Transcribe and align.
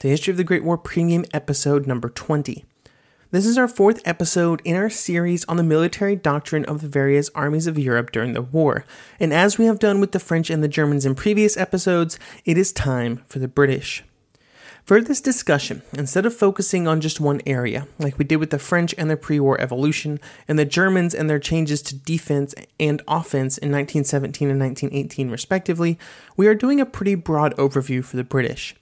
to 0.00 0.08
History 0.08 0.30
of 0.30 0.36
the 0.36 0.44
Great 0.44 0.62
War 0.62 0.78
Premium 0.78 1.24
episode 1.32 1.88
number 1.88 2.08
20. 2.08 2.64
This 3.32 3.44
is 3.44 3.58
our 3.58 3.66
fourth 3.66 4.00
episode 4.04 4.62
in 4.64 4.76
our 4.76 4.88
series 4.88 5.44
on 5.46 5.56
the 5.56 5.64
military 5.64 6.14
doctrine 6.14 6.64
of 6.66 6.80
the 6.80 6.88
various 6.88 7.30
armies 7.34 7.66
of 7.66 7.76
Europe 7.76 8.12
during 8.12 8.32
the 8.32 8.42
war. 8.42 8.84
And 9.18 9.32
as 9.32 9.58
we 9.58 9.64
have 9.64 9.80
done 9.80 9.98
with 9.98 10.12
the 10.12 10.20
French 10.20 10.50
and 10.50 10.62
the 10.62 10.68
Germans 10.68 11.04
in 11.04 11.16
previous 11.16 11.56
episodes, 11.56 12.16
it 12.44 12.56
is 12.56 12.72
time 12.72 13.24
for 13.26 13.40
the 13.40 13.48
British. 13.48 14.04
For 14.84 15.00
this 15.00 15.20
discussion, 15.20 15.82
instead 15.92 16.24
of 16.24 16.34
focusing 16.34 16.86
on 16.86 17.00
just 17.00 17.20
one 17.20 17.42
area, 17.44 17.88
like 17.98 18.18
we 18.18 18.24
did 18.24 18.36
with 18.36 18.50
the 18.50 18.58
French 18.60 18.94
and 18.96 19.10
their 19.10 19.16
pre 19.16 19.40
war 19.40 19.60
evolution, 19.60 20.20
and 20.46 20.56
the 20.58 20.64
Germans 20.64 21.12
and 21.12 21.28
their 21.28 21.40
changes 21.40 21.82
to 21.82 21.96
defense 21.96 22.54
and 22.78 23.02
offense 23.08 23.58
in 23.58 23.72
1917 23.72 24.48
and 24.48 24.60
1918, 24.60 25.28
respectively, 25.28 25.98
we 26.36 26.46
are 26.46 26.54
doing 26.54 26.80
a 26.80 26.86
pretty 26.86 27.16
broad 27.16 27.54
overview 27.56 28.04
for 28.04 28.16
the 28.16 28.22
British. 28.22 28.76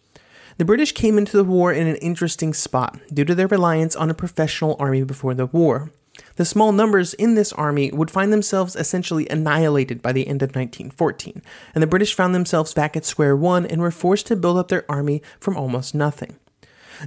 The 0.59 0.65
British 0.65 0.93
came 0.93 1.19
into 1.19 1.37
the 1.37 1.45
war 1.45 1.71
in 1.71 1.87
an 1.87 1.97
interesting 1.97 2.55
spot 2.55 2.99
due 3.13 3.27
to 3.27 3.35
their 3.35 3.47
reliance 3.47 3.95
on 3.95 4.09
a 4.09 4.15
professional 4.15 4.75
army 4.79 5.03
before 5.03 5.35
the 5.35 5.45
war. 5.45 5.91
The 6.37 6.47
small 6.47 6.73
numbers 6.73 7.13
in 7.13 7.35
this 7.35 7.53
army 7.53 7.91
would 7.93 8.11
find 8.11 8.33
themselves 8.33 8.75
essentially 8.75 9.29
annihilated 9.29 10.01
by 10.01 10.13
the 10.13 10.27
end 10.27 10.43
of 10.43 10.57
1914, 10.57 11.43
and 11.75 11.83
the 11.83 11.87
British 11.87 12.15
found 12.15 12.35
themselves 12.35 12.73
back 12.73 12.97
at 12.97 13.05
square 13.05 13.37
one 13.37 13.67
and 13.67 13.83
were 13.83 13.91
forced 13.91 14.27
to 14.29 14.37
build 14.37 14.57
up 14.57 14.69
their 14.69 14.91
army 14.91 15.21
from 15.39 15.59
almost 15.59 15.95
nothing. 15.95 16.37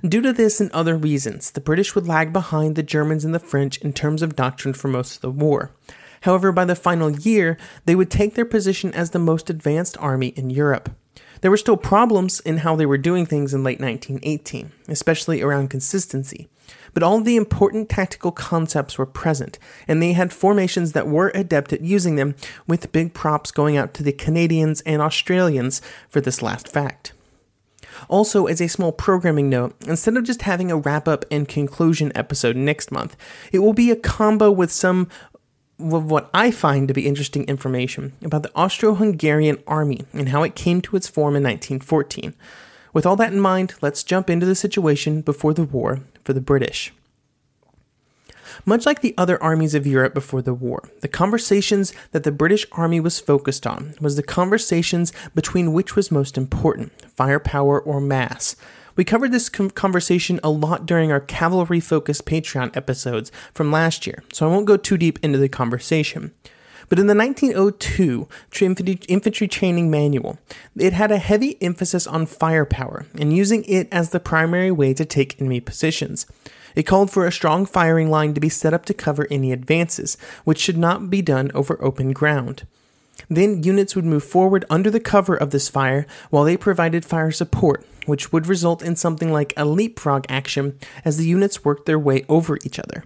Due 0.07 0.21
to 0.21 0.31
this 0.31 0.61
and 0.61 0.71
other 0.71 0.95
reasons, 0.95 1.49
the 1.49 1.59
British 1.59 1.95
would 1.95 2.07
lag 2.07 2.31
behind 2.31 2.75
the 2.75 2.83
Germans 2.83 3.25
and 3.25 3.33
the 3.33 3.39
French 3.39 3.79
in 3.79 3.93
terms 3.93 4.21
of 4.21 4.35
doctrine 4.35 4.75
for 4.75 4.89
most 4.89 5.15
of 5.15 5.21
the 5.21 5.31
war. 5.31 5.71
However, 6.21 6.51
by 6.51 6.65
the 6.65 6.75
final 6.75 7.09
year, 7.09 7.57
they 7.85 7.95
would 7.95 8.11
take 8.11 8.35
their 8.35 8.45
position 8.45 8.93
as 8.93 9.09
the 9.09 9.17
most 9.17 9.49
advanced 9.49 9.97
army 9.99 10.27
in 10.27 10.51
Europe. 10.51 10.91
There 11.41 11.51
were 11.51 11.57
still 11.57 11.77
problems 11.77 12.39
in 12.41 12.57
how 12.57 12.75
they 12.75 12.85
were 12.85 12.97
doing 12.97 13.25
things 13.25 13.53
in 13.53 13.63
late 13.63 13.79
1918, 13.79 14.71
especially 14.87 15.41
around 15.41 15.69
consistency 15.69 16.49
but 16.93 17.03
all 17.03 17.21
the 17.21 17.35
important 17.35 17.89
tactical 17.89 18.31
concepts 18.31 18.97
were 18.97 19.05
present, 19.05 19.59
and 19.87 20.01
they 20.01 20.13
had 20.13 20.33
formations 20.33 20.93
that 20.93 21.07
were 21.07 21.31
adept 21.35 21.73
at 21.73 21.81
using 21.81 22.15
them, 22.15 22.35
with 22.67 22.91
big 22.91 23.13
props 23.13 23.51
going 23.51 23.77
out 23.77 23.93
to 23.93 24.03
the 24.03 24.11
Canadians 24.11 24.81
and 24.81 25.01
Australians 25.01 25.81
for 26.09 26.21
this 26.21 26.41
last 26.41 26.67
fact. 26.67 27.13
Also, 28.07 28.45
as 28.45 28.61
a 28.61 28.67
small 28.67 28.91
programming 28.91 29.49
note, 29.49 29.75
instead 29.85 30.15
of 30.15 30.23
just 30.23 30.43
having 30.43 30.71
a 30.71 30.77
wrap 30.77 31.07
up 31.07 31.25
and 31.29 31.49
conclusion 31.49 32.11
episode 32.15 32.55
next 32.55 32.91
month, 32.91 33.17
it 33.51 33.59
will 33.59 33.73
be 33.73 33.91
a 33.91 33.95
combo 33.95 34.49
with 34.49 34.71
some 34.71 35.09
of 35.79 36.11
what 36.11 36.29
I 36.33 36.51
find 36.51 36.87
to 36.87 36.93
be 36.93 37.07
interesting 37.07 37.45
information 37.45 38.13
about 38.23 38.43
the 38.43 38.51
Austro 38.55 38.95
Hungarian 38.95 39.57
army 39.65 40.05
and 40.13 40.29
how 40.29 40.43
it 40.43 40.55
came 40.55 40.81
to 40.81 40.95
its 40.95 41.07
form 41.07 41.35
in 41.35 41.43
1914. 41.43 42.33
With 42.93 43.05
all 43.05 43.15
that 43.15 43.31
in 43.31 43.39
mind, 43.39 43.75
let's 43.81 44.03
jump 44.03 44.29
into 44.29 44.45
the 44.45 44.55
situation 44.55 45.21
before 45.21 45.53
the 45.53 45.63
war 45.63 46.01
for 46.23 46.33
the 46.33 46.41
British. 46.41 46.91
Much 48.65 48.85
like 48.85 49.01
the 49.01 49.13
other 49.17 49.41
armies 49.41 49.73
of 49.73 49.87
Europe 49.87 50.13
before 50.13 50.41
the 50.41 50.53
war, 50.53 50.89
the 51.01 51.07
conversations 51.07 51.93
that 52.11 52.23
the 52.23 52.31
British 52.31 52.65
Army 52.73 52.99
was 52.99 53.19
focused 53.19 53.65
on 53.65 53.93
was 54.01 54.15
the 54.15 54.23
conversations 54.23 55.13
between 55.33 55.71
which 55.71 55.95
was 55.95 56.11
most 56.11 56.37
important, 56.37 56.91
firepower 57.15 57.79
or 57.79 58.01
mass. 58.01 58.55
We 58.99 59.05
covered 59.05 59.31
this 59.31 59.47
conversation 59.47 60.41
a 60.43 60.49
lot 60.49 60.85
during 60.85 61.09
our 61.09 61.21
cavalry 61.21 61.79
focused 61.79 62.25
Patreon 62.25 62.75
episodes 62.75 63.31
from 63.53 63.71
last 63.71 64.05
year, 64.05 64.25
so 64.33 64.45
I 64.45 64.51
won't 64.51 64.65
go 64.65 64.75
too 64.75 64.97
deep 64.97 65.19
into 65.23 65.37
the 65.37 65.47
conversation. 65.47 66.33
But 66.89 66.99
in 66.99 67.07
the 67.07 67.15
1902 67.15 68.27
Infantry 69.07 69.47
Training 69.47 69.89
Manual, 69.89 70.37
it 70.75 70.91
had 70.91 71.13
a 71.13 71.17
heavy 71.17 71.57
emphasis 71.63 72.07
on 72.07 72.25
firepower 72.25 73.05
and 73.17 73.31
using 73.31 73.63
it 73.63 73.87
as 73.89 74.09
the 74.09 74.19
primary 74.19 74.69
way 74.69 74.93
to 74.95 75.05
take 75.05 75.39
enemy 75.39 75.61
positions. 75.61 76.25
It 76.75 76.83
called 76.83 77.09
for 77.09 77.25
a 77.25 77.31
strong 77.31 77.65
firing 77.65 78.09
line 78.09 78.33
to 78.33 78.41
be 78.41 78.49
set 78.49 78.73
up 78.73 78.83
to 78.87 78.93
cover 78.93 79.27
any 79.31 79.53
advances, 79.53 80.17
which 80.43 80.59
should 80.59 80.77
not 80.77 81.09
be 81.09 81.21
done 81.21 81.51
over 81.53 81.81
open 81.81 82.11
ground. 82.11 82.67
Then 83.27 83.63
units 83.63 83.95
would 83.95 84.05
move 84.05 84.23
forward 84.23 84.65
under 84.69 84.89
the 84.89 84.99
cover 84.99 85.35
of 85.35 85.51
this 85.51 85.69
fire 85.69 86.05
while 86.29 86.43
they 86.43 86.57
provided 86.57 87.05
fire 87.05 87.31
support, 87.31 87.85
which 88.05 88.31
would 88.31 88.47
result 88.47 88.81
in 88.81 88.95
something 88.95 89.31
like 89.31 89.53
a 89.57 89.65
leapfrog 89.65 90.25
action 90.29 90.79
as 91.03 91.17
the 91.17 91.27
units 91.27 91.65
worked 91.65 91.85
their 91.85 91.99
way 91.99 92.25
over 92.29 92.57
each 92.63 92.79
other. 92.79 93.03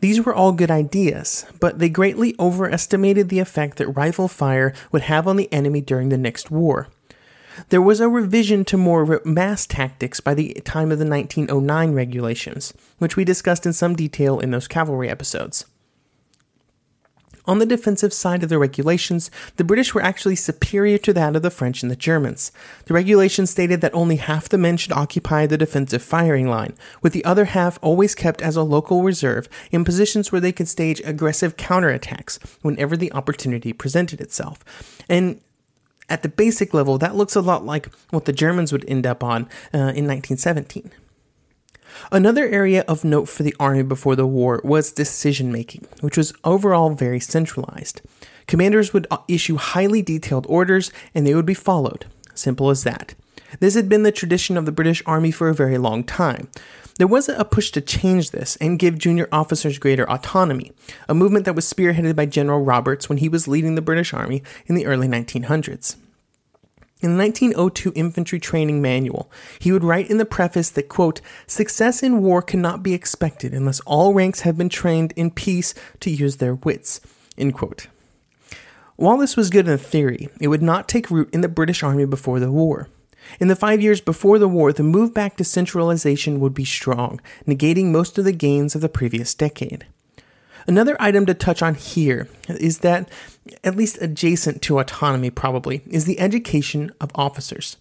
These 0.00 0.24
were 0.24 0.34
all 0.34 0.52
good 0.52 0.70
ideas, 0.70 1.46
but 1.60 1.78
they 1.78 1.88
greatly 1.88 2.34
overestimated 2.38 3.28
the 3.28 3.38
effect 3.38 3.78
that 3.78 3.88
rifle 3.88 4.26
fire 4.26 4.74
would 4.90 5.02
have 5.02 5.28
on 5.28 5.36
the 5.36 5.52
enemy 5.52 5.80
during 5.80 6.08
the 6.08 6.18
next 6.18 6.50
war. 6.50 6.88
There 7.68 7.82
was 7.82 8.00
a 8.00 8.08
revision 8.08 8.64
to 8.66 8.76
more 8.76 9.20
mass 9.24 9.66
tactics 9.66 10.20
by 10.20 10.34
the 10.34 10.54
time 10.64 10.90
of 10.90 10.98
the 10.98 11.06
1909 11.06 11.92
regulations, 11.92 12.72
which 12.98 13.16
we 13.16 13.24
discussed 13.24 13.66
in 13.66 13.72
some 13.72 13.94
detail 13.94 14.40
in 14.40 14.50
those 14.50 14.66
cavalry 14.66 15.08
episodes. 15.08 15.66
On 17.44 17.58
the 17.58 17.66
defensive 17.66 18.12
side 18.12 18.44
of 18.44 18.48
the 18.48 18.58
regulations, 18.58 19.30
the 19.56 19.64
British 19.64 19.94
were 19.94 20.02
actually 20.02 20.36
superior 20.36 20.96
to 20.98 21.12
that 21.12 21.34
of 21.34 21.42
the 21.42 21.50
French 21.50 21.82
and 21.82 21.90
the 21.90 21.96
Germans. 21.96 22.52
The 22.84 22.94
regulations 22.94 23.50
stated 23.50 23.80
that 23.80 23.94
only 23.94 24.16
half 24.16 24.48
the 24.48 24.58
men 24.58 24.76
should 24.76 24.92
occupy 24.92 25.46
the 25.46 25.58
defensive 25.58 26.02
firing 26.02 26.48
line, 26.48 26.74
with 27.02 27.12
the 27.12 27.24
other 27.24 27.46
half 27.46 27.80
always 27.82 28.14
kept 28.14 28.42
as 28.42 28.54
a 28.54 28.62
local 28.62 29.02
reserve 29.02 29.48
in 29.72 29.84
positions 29.84 30.30
where 30.30 30.40
they 30.40 30.52
could 30.52 30.68
stage 30.68 31.02
aggressive 31.04 31.56
counterattacks 31.56 32.38
whenever 32.62 32.96
the 32.96 33.12
opportunity 33.12 33.72
presented 33.72 34.20
itself. 34.20 34.64
And 35.08 35.40
at 36.08 36.22
the 36.22 36.28
basic 36.28 36.72
level, 36.72 36.96
that 36.98 37.16
looks 37.16 37.34
a 37.34 37.40
lot 37.40 37.64
like 37.64 37.92
what 38.10 38.26
the 38.26 38.32
Germans 38.32 38.70
would 38.70 38.84
end 38.86 39.06
up 39.06 39.24
on 39.24 39.44
uh, 39.74 39.90
in 39.96 40.06
1917. 40.06 40.92
Another 42.10 42.46
area 42.46 42.84
of 42.88 43.04
note 43.04 43.28
for 43.28 43.42
the 43.42 43.54
army 43.58 43.82
before 43.82 44.16
the 44.16 44.26
war 44.26 44.60
was 44.64 44.92
decision 44.92 45.52
making, 45.52 45.86
which 46.00 46.16
was 46.16 46.32
overall 46.44 46.90
very 46.90 47.20
centralized. 47.20 48.02
Commanders 48.46 48.92
would 48.92 49.06
uh, 49.10 49.18
issue 49.28 49.56
highly 49.56 50.02
detailed 50.02 50.46
orders 50.48 50.92
and 51.14 51.26
they 51.26 51.34
would 51.34 51.46
be 51.46 51.54
followed. 51.54 52.06
Simple 52.34 52.70
as 52.70 52.84
that. 52.84 53.14
This 53.60 53.74
had 53.74 53.88
been 53.88 54.02
the 54.02 54.12
tradition 54.12 54.56
of 54.56 54.66
the 54.66 54.72
British 54.72 55.02
Army 55.06 55.30
for 55.30 55.48
a 55.48 55.54
very 55.54 55.78
long 55.78 56.04
time. 56.04 56.48
There 56.98 57.06
wasn't 57.06 57.40
a 57.40 57.44
push 57.44 57.70
to 57.72 57.80
change 57.80 58.30
this 58.30 58.56
and 58.56 58.78
give 58.78 58.98
junior 58.98 59.28
officers 59.32 59.78
greater 59.78 60.08
autonomy, 60.10 60.72
a 61.08 61.14
movement 61.14 61.46
that 61.46 61.54
was 61.54 61.70
spearheaded 61.70 62.14
by 62.14 62.26
General 62.26 62.62
Roberts 62.62 63.08
when 63.08 63.18
he 63.18 63.28
was 63.28 63.48
leading 63.48 63.74
the 63.74 63.82
British 63.82 64.12
Army 64.12 64.42
in 64.66 64.74
the 64.74 64.86
early 64.86 65.08
1900s. 65.08 65.96
In 67.02 67.16
the 67.16 67.24
1902 67.24 67.92
Infantry 67.96 68.38
Training 68.38 68.80
Manual, 68.80 69.28
he 69.58 69.72
would 69.72 69.82
write 69.82 70.08
in 70.08 70.18
the 70.18 70.24
preface 70.24 70.70
that, 70.70 70.88
quote, 70.88 71.20
success 71.48 72.00
in 72.00 72.22
war 72.22 72.40
cannot 72.40 72.84
be 72.84 72.94
expected 72.94 73.52
unless 73.52 73.80
all 73.80 74.14
ranks 74.14 74.42
have 74.42 74.56
been 74.56 74.68
trained 74.68 75.12
in 75.16 75.32
peace 75.32 75.74
to 75.98 76.10
use 76.10 76.36
their 76.36 76.54
wits, 76.54 77.00
end 77.36 77.54
quote. 77.54 77.88
While 78.94 79.18
this 79.18 79.36
was 79.36 79.50
good 79.50 79.66
in 79.66 79.78
theory, 79.78 80.28
it 80.40 80.46
would 80.46 80.62
not 80.62 80.88
take 80.88 81.10
root 81.10 81.28
in 81.32 81.40
the 81.40 81.48
British 81.48 81.82
Army 81.82 82.04
before 82.04 82.38
the 82.38 82.52
war. 82.52 82.88
In 83.40 83.48
the 83.48 83.56
five 83.56 83.82
years 83.82 84.00
before 84.00 84.38
the 84.38 84.46
war, 84.46 84.72
the 84.72 84.84
move 84.84 85.12
back 85.12 85.36
to 85.38 85.44
centralization 85.44 86.38
would 86.38 86.54
be 86.54 86.64
strong, 86.64 87.20
negating 87.48 87.86
most 87.86 88.16
of 88.16 88.24
the 88.24 88.30
gains 88.30 88.76
of 88.76 88.80
the 88.80 88.88
previous 88.88 89.34
decade. 89.34 89.86
Another 90.66 90.96
item 91.00 91.26
to 91.26 91.34
touch 91.34 91.62
on 91.62 91.74
here 91.74 92.28
is 92.48 92.78
that, 92.78 93.08
at 93.64 93.76
least 93.76 93.98
adjacent 94.00 94.62
to 94.62 94.78
autonomy 94.78 95.30
probably, 95.30 95.82
is 95.86 96.04
the 96.04 96.20
education 96.20 96.92
of 97.00 97.10
officers. 97.14 97.76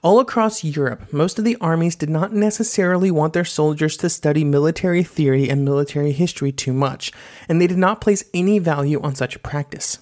All 0.00 0.20
across 0.20 0.62
Europe, 0.62 1.12
most 1.12 1.38
of 1.40 1.44
the 1.44 1.56
armies 1.60 1.96
did 1.96 2.10
not 2.10 2.32
necessarily 2.32 3.10
want 3.10 3.32
their 3.32 3.44
soldiers 3.44 3.96
to 3.96 4.08
study 4.08 4.44
military 4.44 5.02
theory 5.02 5.48
and 5.48 5.64
military 5.64 6.12
history 6.12 6.52
too 6.52 6.72
much, 6.72 7.10
and 7.48 7.60
they 7.60 7.66
did 7.66 7.78
not 7.78 8.00
place 8.00 8.22
any 8.32 8.60
value 8.60 9.00
on 9.00 9.16
such 9.16 9.34
a 9.34 9.40
practice. 9.40 9.98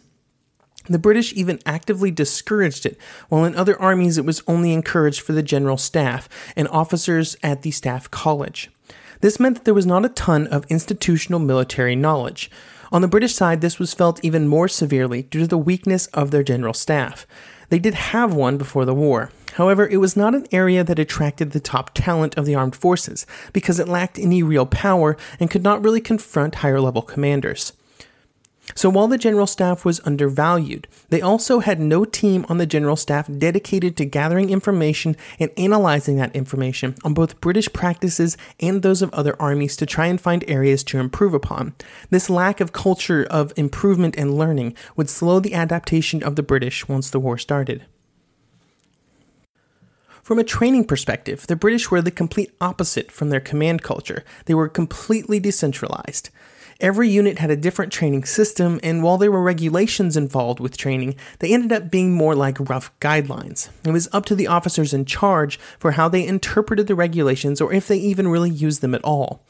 The 0.88 0.98
British 0.98 1.32
even 1.32 1.60
actively 1.64 2.10
discouraged 2.10 2.84
it, 2.84 2.98
while 3.28 3.44
in 3.44 3.56
other 3.56 3.80
armies 3.80 4.18
it 4.18 4.26
was 4.26 4.42
only 4.46 4.72
encouraged 4.72 5.20
for 5.20 5.32
the 5.32 5.42
general 5.42 5.78
staff 5.78 6.28
and 6.54 6.68
officers 6.68 7.36
at 7.42 7.62
the 7.62 7.70
staff 7.70 8.10
college. 8.10 8.70
This 9.20 9.40
meant 9.40 9.56
that 9.56 9.64
there 9.64 9.74
was 9.74 9.86
not 9.86 10.04
a 10.04 10.10
ton 10.10 10.46
of 10.48 10.66
institutional 10.68 11.40
military 11.40 11.96
knowledge. 11.96 12.50
On 12.92 13.02
the 13.02 13.08
British 13.08 13.34
side, 13.34 13.60
this 13.60 13.78
was 13.78 13.94
felt 13.94 14.24
even 14.24 14.46
more 14.46 14.68
severely 14.68 15.22
due 15.22 15.40
to 15.40 15.46
the 15.46 15.58
weakness 15.58 16.06
of 16.08 16.30
their 16.30 16.42
general 16.42 16.74
staff. 16.74 17.26
They 17.68 17.78
did 17.78 17.94
have 17.94 18.32
one 18.32 18.58
before 18.58 18.84
the 18.84 18.94
war. 18.94 19.30
However, 19.54 19.88
it 19.88 19.96
was 19.96 20.16
not 20.16 20.34
an 20.34 20.46
area 20.52 20.84
that 20.84 20.98
attracted 20.98 21.50
the 21.50 21.60
top 21.60 21.90
talent 21.94 22.36
of 22.36 22.46
the 22.46 22.54
armed 22.54 22.76
forces 22.76 23.26
because 23.52 23.80
it 23.80 23.88
lacked 23.88 24.18
any 24.18 24.42
real 24.42 24.66
power 24.66 25.16
and 25.40 25.50
could 25.50 25.62
not 25.62 25.82
really 25.82 26.00
confront 26.00 26.56
higher 26.56 26.80
level 26.80 27.02
commanders. 27.02 27.72
So 28.74 28.90
while 28.90 29.06
the 29.06 29.16
general 29.16 29.46
staff 29.46 29.84
was 29.84 30.00
undervalued, 30.04 30.88
they 31.08 31.22
also 31.22 31.60
had 31.60 31.78
no 31.78 32.04
team 32.04 32.44
on 32.48 32.58
the 32.58 32.66
general 32.66 32.96
staff 32.96 33.28
dedicated 33.38 33.96
to 33.96 34.04
gathering 34.04 34.50
information 34.50 35.16
and 35.38 35.50
analyzing 35.56 36.16
that 36.16 36.34
information 36.34 36.96
on 37.04 37.14
both 37.14 37.40
British 37.40 37.72
practices 37.72 38.36
and 38.58 38.82
those 38.82 39.02
of 39.02 39.14
other 39.14 39.40
armies 39.40 39.76
to 39.76 39.86
try 39.86 40.06
and 40.06 40.20
find 40.20 40.44
areas 40.48 40.82
to 40.84 40.98
improve 40.98 41.32
upon. 41.32 41.74
This 42.10 42.28
lack 42.28 42.60
of 42.60 42.72
culture 42.72 43.24
of 43.24 43.52
improvement 43.56 44.16
and 44.18 44.36
learning 44.36 44.74
would 44.96 45.08
slow 45.08 45.38
the 45.38 45.54
adaptation 45.54 46.22
of 46.22 46.36
the 46.36 46.42
British 46.42 46.88
once 46.88 47.08
the 47.08 47.20
war 47.20 47.38
started. 47.38 47.84
From 50.22 50.40
a 50.40 50.44
training 50.44 50.86
perspective, 50.86 51.46
the 51.46 51.54
British 51.54 51.88
were 51.88 52.02
the 52.02 52.10
complete 52.10 52.50
opposite 52.60 53.12
from 53.12 53.30
their 53.30 53.38
command 53.38 53.84
culture. 53.84 54.24
They 54.46 54.54
were 54.54 54.68
completely 54.68 55.38
decentralized. 55.38 56.30
Every 56.80 57.08
unit 57.08 57.38
had 57.38 57.50
a 57.50 57.56
different 57.56 57.90
training 57.90 58.26
system, 58.26 58.80
and 58.82 59.02
while 59.02 59.16
there 59.16 59.32
were 59.32 59.42
regulations 59.42 60.14
involved 60.14 60.60
with 60.60 60.76
training, 60.76 61.16
they 61.38 61.54
ended 61.54 61.72
up 61.72 61.90
being 61.90 62.12
more 62.12 62.34
like 62.34 62.68
rough 62.68 62.92
guidelines. 63.00 63.70
It 63.86 63.92
was 63.92 64.10
up 64.12 64.26
to 64.26 64.34
the 64.34 64.46
officers 64.46 64.92
in 64.92 65.06
charge 65.06 65.58
for 65.78 65.92
how 65.92 66.10
they 66.10 66.26
interpreted 66.26 66.86
the 66.86 66.94
regulations 66.94 67.62
or 67.62 67.72
if 67.72 67.88
they 67.88 67.96
even 67.96 68.28
really 68.28 68.50
used 68.50 68.82
them 68.82 68.94
at 68.94 69.04
all. 69.04 69.42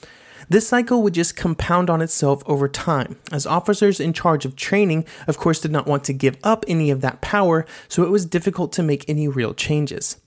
This 0.49 0.69
cycle 0.69 1.03
would 1.03 1.15
just 1.15 1.35
compound 1.35 1.91
on 1.91 2.01
itself 2.01 2.45
over 2.47 2.69
time, 2.69 3.17
as 3.33 3.45
officers 3.45 3.99
in 3.99 4.13
charge 4.13 4.45
of 4.45 4.55
training, 4.55 5.05
of 5.27 5.37
course, 5.37 5.59
did 5.59 5.73
not 5.73 5.89
want 5.89 6.05
to 6.05 6.13
give 6.13 6.37
up 6.45 6.65
any 6.69 6.93
of 6.93 7.01
that 7.01 7.21
power, 7.21 7.67
so 7.89 8.05
it 8.05 8.11
was 8.11 8.25
difficult 8.25 8.73
to 8.75 8.85
make 8.85 9.05
any 9.09 9.27
real 9.27 9.53
changes. 9.53 10.19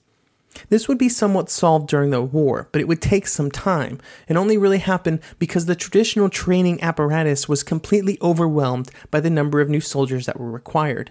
This 0.68 0.88
would 0.88 0.98
be 0.98 1.08
somewhat 1.08 1.50
solved 1.50 1.88
during 1.88 2.10
the 2.10 2.22
war, 2.22 2.68
but 2.72 2.80
it 2.80 2.88
would 2.88 3.02
take 3.02 3.26
some 3.26 3.50
time, 3.50 4.00
and 4.28 4.36
only 4.36 4.58
really 4.58 4.78
happen 4.78 5.20
because 5.38 5.66
the 5.66 5.76
traditional 5.76 6.28
training 6.28 6.82
apparatus 6.82 7.48
was 7.48 7.62
completely 7.62 8.18
overwhelmed 8.20 8.90
by 9.10 9.20
the 9.20 9.30
number 9.30 9.60
of 9.60 9.68
new 9.68 9.80
soldiers 9.80 10.26
that 10.26 10.40
were 10.40 10.50
required. 10.50 11.10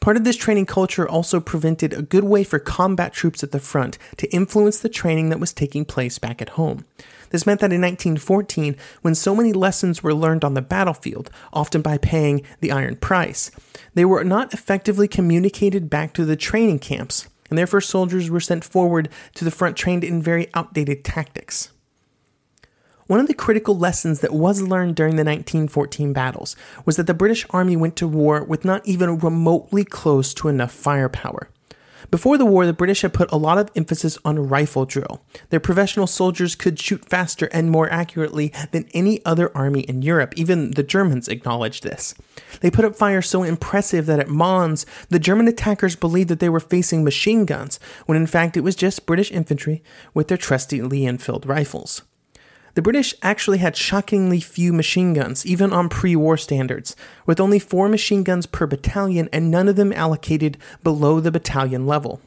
Part 0.00 0.16
of 0.16 0.24
this 0.24 0.36
training 0.36 0.64
culture 0.64 1.06
also 1.06 1.40
prevented 1.40 1.92
a 1.92 2.00
good 2.00 2.24
way 2.24 2.42
for 2.42 2.58
combat 2.58 3.12
troops 3.12 3.42
at 3.42 3.52
the 3.52 3.60
front 3.60 3.98
to 4.16 4.32
influence 4.32 4.78
the 4.78 4.88
training 4.88 5.28
that 5.28 5.40
was 5.40 5.52
taking 5.52 5.84
place 5.84 6.18
back 6.18 6.40
at 6.40 6.50
home. 6.50 6.86
This 7.28 7.46
meant 7.46 7.60
that 7.60 7.72
in 7.72 7.82
1914, 7.82 8.76
when 9.02 9.14
so 9.14 9.36
many 9.36 9.52
lessons 9.52 10.02
were 10.02 10.14
learned 10.14 10.42
on 10.42 10.54
the 10.54 10.62
battlefield, 10.62 11.30
often 11.52 11.82
by 11.82 11.98
paying 11.98 12.42
the 12.60 12.72
iron 12.72 12.96
price, 12.96 13.50
they 13.92 14.06
were 14.06 14.24
not 14.24 14.54
effectively 14.54 15.06
communicated 15.06 15.90
back 15.90 16.14
to 16.14 16.24
the 16.24 16.34
training 16.34 16.78
camps, 16.78 17.28
and 17.50 17.58
therefore 17.58 17.82
soldiers 17.82 18.30
were 18.30 18.40
sent 18.40 18.64
forward 18.64 19.10
to 19.34 19.44
the 19.44 19.50
front 19.50 19.76
trained 19.76 20.04
in 20.04 20.22
very 20.22 20.48
outdated 20.54 21.04
tactics. 21.04 21.70
One 23.06 23.18
of 23.18 23.26
the 23.26 23.34
critical 23.34 23.76
lessons 23.76 24.20
that 24.20 24.32
was 24.32 24.62
learned 24.62 24.94
during 24.94 25.16
the 25.16 25.24
1914 25.24 26.12
battles 26.12 26.54
was 26.84 26.94
that 26.94 27.08
the 27.08 27.12
British 27.12 27.44
Army 27.50 27.76
went 27.76 27.96
to 27.96 28.06
war 28.06 28.44
with 28.44 28.64
not 28.64 28.86
even 28.86 29.18
remotely 29.18 29.84
close 29.84 30.32
to 30.34 30.46
enough 30.46 30.70
firepower. 30.70 31.50
Before 32.10 32.36
the 32.36 32.44
war, 32.44 32.66
the 32.66 32.72
British 32.72 33.02
had 33.02 33.12
put 33.12 33.30
a 33.30 33.36
lot 33.36 33.58
of 33.58 33.70
emphasis 33.76 34.18
on 34.24 34.48
rifle 34.48 34.84
drill. 34.84 35.22
Their 35.50 35.60
professional 35.60 36.08
soldiers 36.08 36.56
could 36.56 36.78
shoot 36.78 37.08
faster 37.08 37.48
and 37.52 37.70
more 37.70 37.88
accurately 37.92 38.52
than 38.72 38.88
any 38.92 39.24
other 39.24 39.56
army 39.56 39.82
in 39.82 40.02
Europe. 40.02 40.34
Even 40.36 40.72
the 40.72 40.82
Germans 40.82 41.28
acknowledged 41.28 41.84
this. 41.84 42.14
They 42.62 42.70
put 42.70 42.84
up 42.84 42.96
fire 42.96 43.22
so 43.22 43.44
impressive 43.44 44.06
that 44.06 44.18
at 44.18 44.28
Mons, 44.28 44.86
the 45.08 45.20
German 45.20 45.46
attackers 45.46 45.94
believed 45.94 46.30
that 46.30 46.40
they 46.40 46.48
were 46.48 46.58
facing 46.58 47.04
machine 47.04 47.44
guns, 47.44 47.78
when 48.06 48.18
in 48.18 48.26
fact 48.26 48.56
it 48.56 48.64
was 48.64 48.74
just 48.74 49.06
British 49.06 49.30
infantry 49.30 49.82
with 50.12 50.26
their 50.26 50.36
trusty 50.36 50.82
Lee 50.82 51.06
Enfield 51.06 51.46
rifles. 51.46 52.02
The 52.80 52.84
British 52.84 53.14
actually 53.20 53.58
had 53.58 53.76
shockingly 53.76 54.40
few 54.40 54.72
machine 54.72 55.12
guns, 55.12 55.44
even 55.44 55.70
on 55.70 55.90
pre 55.90 56.16
war 56.16 56.38
standards, 56.38 56.96
with 57.26 57.38
only 57.38 57.58
four 57.58 57.90
machine 57.90 58.22
guns 58.22 58.46
per 58.46 58.66
battalion 58.66 59.28
and 59.34 59.50
none 59.50 59.68
of 59.68 59.76
them 59.76 59.92
allocated 59.92 60.56
below 60.82 61.20
the 61.20 61.30
battalion 61.30 61.86
level. 61.86 62.22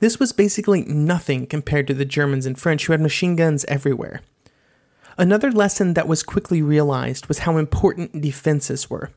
This 0.00 0.18
was 0.18 0.32
basically 0.32 0.82
nothing 0.86 1.46
compared 1.46 1.86
to 1.86 1.94
the 1.94 2.04
Germans 2.04 2.46
and 2.46 2.58
French, 2.58 2.86
who 2.86 2.94
had 2.94 3.00
machine 3.00 3.36
guns 3.36 3.64
everywhere. 3.66 4.22
Another 5.16 5.52
lesson 5.52 5.94
that 5.94 6.08
was 6.08 6.24
quickly 6.24 6.60
realized 6.60 7.26
was 7.26 7.38
how 7.38 7.58
important 7.58 8.20
defenses 8.20 8.90
were. 8.90 9.10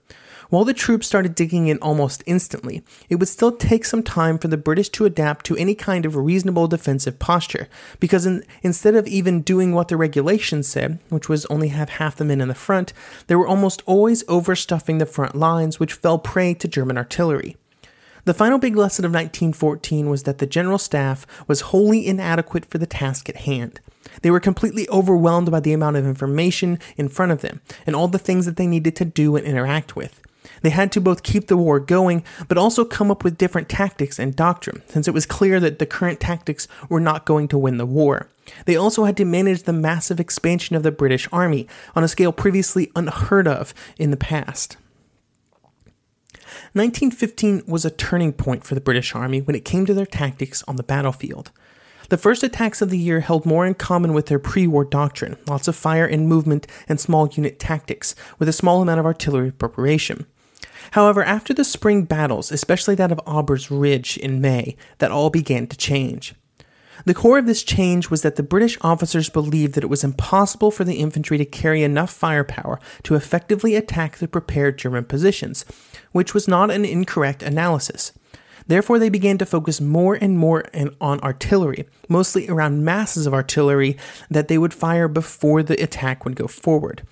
While 0.49 0.63
the 0.63 0.73
troops 0.73 1.07
started 1.07 1.33
digging 1.33 1.67
in 1.67 1.79
almost 1.79 2.23
instantly, 2.25 2.83
it 3.09 3.15
would 3.15 3.27
still 3.27 3.51
take 3.51 3.83
some 3.83 4.03
time 4.03 4.37
for 4.37 4.47
the 4.47 4.57
British 4.57 4.89
to 4.89 5.05
adapt 5.05 5.45
to 5.47 5.57
any 5.57 5.73
kind 5.73 6.05
of 6.05 6.15
reasonable 6.15 6.67
defensive 6.67 7.17
posture, 7.17 7.67
because 7.99 8.25
in, 8.25 8.43
instead 8.61 8.95
of 8.95 9.07
even 9.07 9.41
doing 9.41 9.73
what 9.73 9.87
the 9.87 9.97
regulations 9.97 10.67
said, 10.67 10.99
which 11.09 11.27
was 11.27 11.45
only 11.47 11.69
have 11.69 11.89
half 11.89 12.15
the 12.15 12.25
men 12.25 12.41
in 12.41 12.47
the 12.47 12.53
front, 12.53 12.93
they 13.27 13.35
were 13.35 13.47
almost 13.47 13.81
always 13.85 14.23
overstuffing 14.25 14.99
the 14.99 15.05
front 15.05 15.35
lines, 15.35 15.79
which 15.79 15.93
fell 15.93 16.19
prey 16.19 16.53
to 16.53 16.67
German 16.67 16.97
artillery. 16.97 17.57
The 18.25 18.33
final 18.33 18.57
big 18.57 18.75
lesson 18.75 19.05
of 19.05 19.11
1914 19.11 20.09
was 20.09 20.23
that 20.23 20.39
the 20.39 20.47
general 20.47 20.79
staff 20.79 21.27
was 21.47 21.61
wholly 21.61 22.05
inadequate 22.07 22.65
for 22.65 22.79
the 22.79 22.87
task 22.87 23.29
at 23.29 23.37
hand. 23.37 23.79
They 24.23 24.31
were 24.31 24.39
completely 24.39 24.89
overwhelmed 24.89 25.51
by 25.51 25.59
the 25.59 25.73
amount 25.73 25.97
of 25.97 26.07
information 26.07 26.79
in 26.97 27.09
front 27.09 27.31
of 27.31 27.41
them 27.41 27.61
and 27.85 27.95
all 27.95 28.07
the 28.07 28.17
things 28.17 28.47
that 28.47 28.57
they 28.57 28.65
needed 28.65 28.95
to 28.95 29.05
do 29.05 29.35
and 29.35 29.45
interact 29.45 29.95
with. 29.95 30.21
They 30.61 30.69
had 30.69 30.91
to 30.93 31.01
both 31.01 31.23
keep 31.23 31.47
the 31.47 31.57
war 31.57 31.79
going, 31.79 32.23
but 32.47 32.57
also 32.57 32.85
come 32.85 33.11
up 33.11 33.23
with 33.23 33.37
different 33.37 33.69
tactics 33.69 34.19
and 34.19 34.35
doctrine, 34.35 34.81
since 34.87 35.07
it 35.07 35.13
was 35.13 35.25
clear 35.25 35.59
that 35.59 35.79
the 35.79 35.85
current 35.85 36.19
tactics 36.19 36.67
were 36.89 36.99
not 36.99 37.25
going 37.25 37.47
to 37.49 37.57
win 37.57 37.77
the 37.77 37.85
war. 37.85 38.29
They 38.65 38.75
also 38.75 39.05
had 39.05 39.17
to 39.17 39.25
manage 39.25 39.63
the 39.63 39.73
massive 39.73 40.19
expansion 40.19 40.75
of 40.75 40.83
the 40.83 40.91
British 40.91 41.27
Army 41.31 41.67
on 41.95 42.03
a 42.03 42.07
scale 42.07 42.31
previously 42.31 42.91
unheard 42.95 43.47
of 43.47 43.73
in 43.97 44.11
the 44.11 44.17
past. 44.17 44.77
1915 46.73 47.63
was 47.67 47.85
a 47.85 47.89
turning 47.91 48.33
point 48.33 48.63
for 48.63 48.75
the 48.75 48.81
British 48.81 49.15
Army 49.15 49.41
when 49.41 49.55
it 49.55 49.65
came 49.65 49.85
to 49.85 49.93
their 49.93 50.05
tactics 50.05 50.63
on 50.67 50.75
the 50.75 50.83
battlefield. 50.83 51.51
The 52.09 52.17
first 52.17 52.43
attacks 52.43 52.81
of 52.81 52.91
the 52.91 52.99
year 52.99 53.21
held 53.21 53.45
more 53.45 53.65
in 53.65 53.73
common 53.73 54.13
with 54.13 54.27
their 54.27 54.39
pre 54.39 54.67
war 54.67 54.85
doctrine 54.85 55.37
lots 55.47 55.67
of 55.67 55.75
fire 55.75 56.05
and 56.05 56.27
movement 56.27 56.67
and 56.87 56.99
small 56.99 57.27
unit 57.27 57.59
tactics, 57.59 58.13
with 58.37 58.47
a 58.47 58.53
small 58.53 58.81
amount 58.81 58.99
of 58.99 59.05
artillery 59.05 59.51
preparation. 59.51 60.25
However, 60.91 61.23
after 61.23 61.53
the 61.53 61.63
spring 61.63 62.03
battles, 62.03 62.51
especially 62.51 62.95
that 62.95 63.11
of 63.11 63.19
Aubers 63.25 63.69
Ridge 63.71 64.17
in 64.17 64.41
May, 64.41 64.75
that 64.99 65.11
all 65.11 65.29
began 65.29 65.67
to 65.67 65.77
change. 65.77 66.35
The 67.03 67.13
core 67.13 67.37
of 67.37 67.45
this 67.45 67.63
change 67.63 68.09
was 68.09 68.21
that 68.21 68.35
the 68.35 68.43
British 68.43 68.77
officers 68.81 69.29
believed 69.29 69.75
that 69.75 69.83
it 69.83 69.89
was 69.89 70.03
impossible 70.03 70.71
for 70.71 70.83
the 70.83 70.95
infantry 70.95 71.37
to 71.37 71.45
carry 71.45 71.83
enough 71.83 72.09
firepower 72.09 72.79
to 73.03 73.15
effectively 73.15 73.75
attack 73.75 74.17
the 74.17 74.27
prepared 74.27 74.77
German 74.77 75.03
positions, 75.03 75.65
which 76.13 76.33
was 76.33 76.47
not 76.47 76.71
an 76.71 76.85
incorrect 76.85 77.43
analysis. 77.43 78.13
Therefore, 78.67 78.97
they 78.97 79.09
began 79.09 79.37
to 79.37 79.45
focus 79.45 79.79
more 79.79 80.15
and 80.15 80.39
more 80.39 80.65
on 80.99 81.19
artillery, 81.19 81.85
mostly 82.09 82.49
around 82.49 82.83
masses 82.83 83.27
of 83.27 83.33
artillery 83.33 83.97
that 84.31 84.47
they 84.47 84.57
would 84.57 84.73
fire 84.73 85.07
before 85.07 85.61
the 85.61 85.81
attack 85.83 86.25
would 86.25 86.35
go 86.35 86.47
forward. 86.47 87.03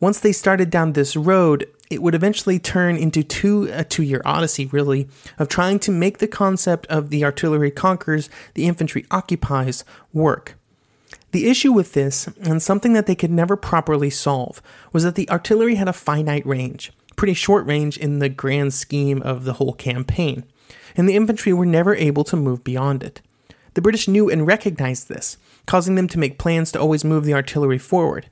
Once 0.00 0.20
they 0.20 0.32
started 0.32 0.70
down 0.70 0.92
this 0.92 1.14
road, 1.14 1.66
it 1.90 2.02
would 2.02 2.14
eventually 2.14 2.58
turn 2.58 2.96
into 2.96 3.22
two 3.22 3.68
a 3.72 3.84
two-year 3.84 4.22
odyssey 4.24 4.66
really 4.66 5.08
of 5.38 5.48
trying 5.48 5.78
to 5.80 5.90
make 5.90 6.18
the 6.18 6.26
concept 6.26 6.86
of 6.86 7.10
the 7.10 7.24
artillery 7.24 7.70
conquers 7.70 8.28
the 8.54 8.66
infantry 8.66 9.06
occupies 9.10 9.84
work. 10.12 10.56
The 11.32 11.48
issue 11.48 11.72
with 11.72 11.92
this 11.92 12.28
and 12.40 12.62
something 12.62 12.92
that 12.94 13.06
they 13.06 13.14
could 13.14 13.30
never 13.30 13.56
properly 13.56 14.10
solve 14.10 14.62
was 14.92 15.04
that 15.04 15.14
the 15.14 15.28
artillery 15.30 15.74
had 15.74 15.88
a 15.88 15.92
finite 15.92 16.46
range 16.46 16.92
pretty 17.16 17.34
short 17.34 17.64
range 17.66 17.96
in 17.96 18.18
the 18.18 18.28
grand 18.28 18.74
scheme 18.74 19.22
of 19.22 19.44
the 19.44 19.54
whole 19.54 19.72
campaign 19.72 20.44
and 20.96 21.08
the 21.08 21.16
infantry 21.16 21.52
were 21.52 21.66
never 21.66 21.94
able 21.94 22.24
to 22.24 22.36
move 22.36 22.62
beyond 22.62 23.02
it. 23.02 23.20
The 23.74 23.82
british 23.82 24.06
knew 24.08 24.30
and 24.30 24.46
recognized 24.46 25.08
this 25.08 25.38
causing 25.66 25.94
them 25.94 26.08
to 26.08 26.18
make 26.18 26.38
plans 26.38 26.70
to 26.72 26.80
always 26.80 27.04
move 27.04 27.24
the 27.24 27.34
artillery 27.34 27.78
forward 27.78 28.26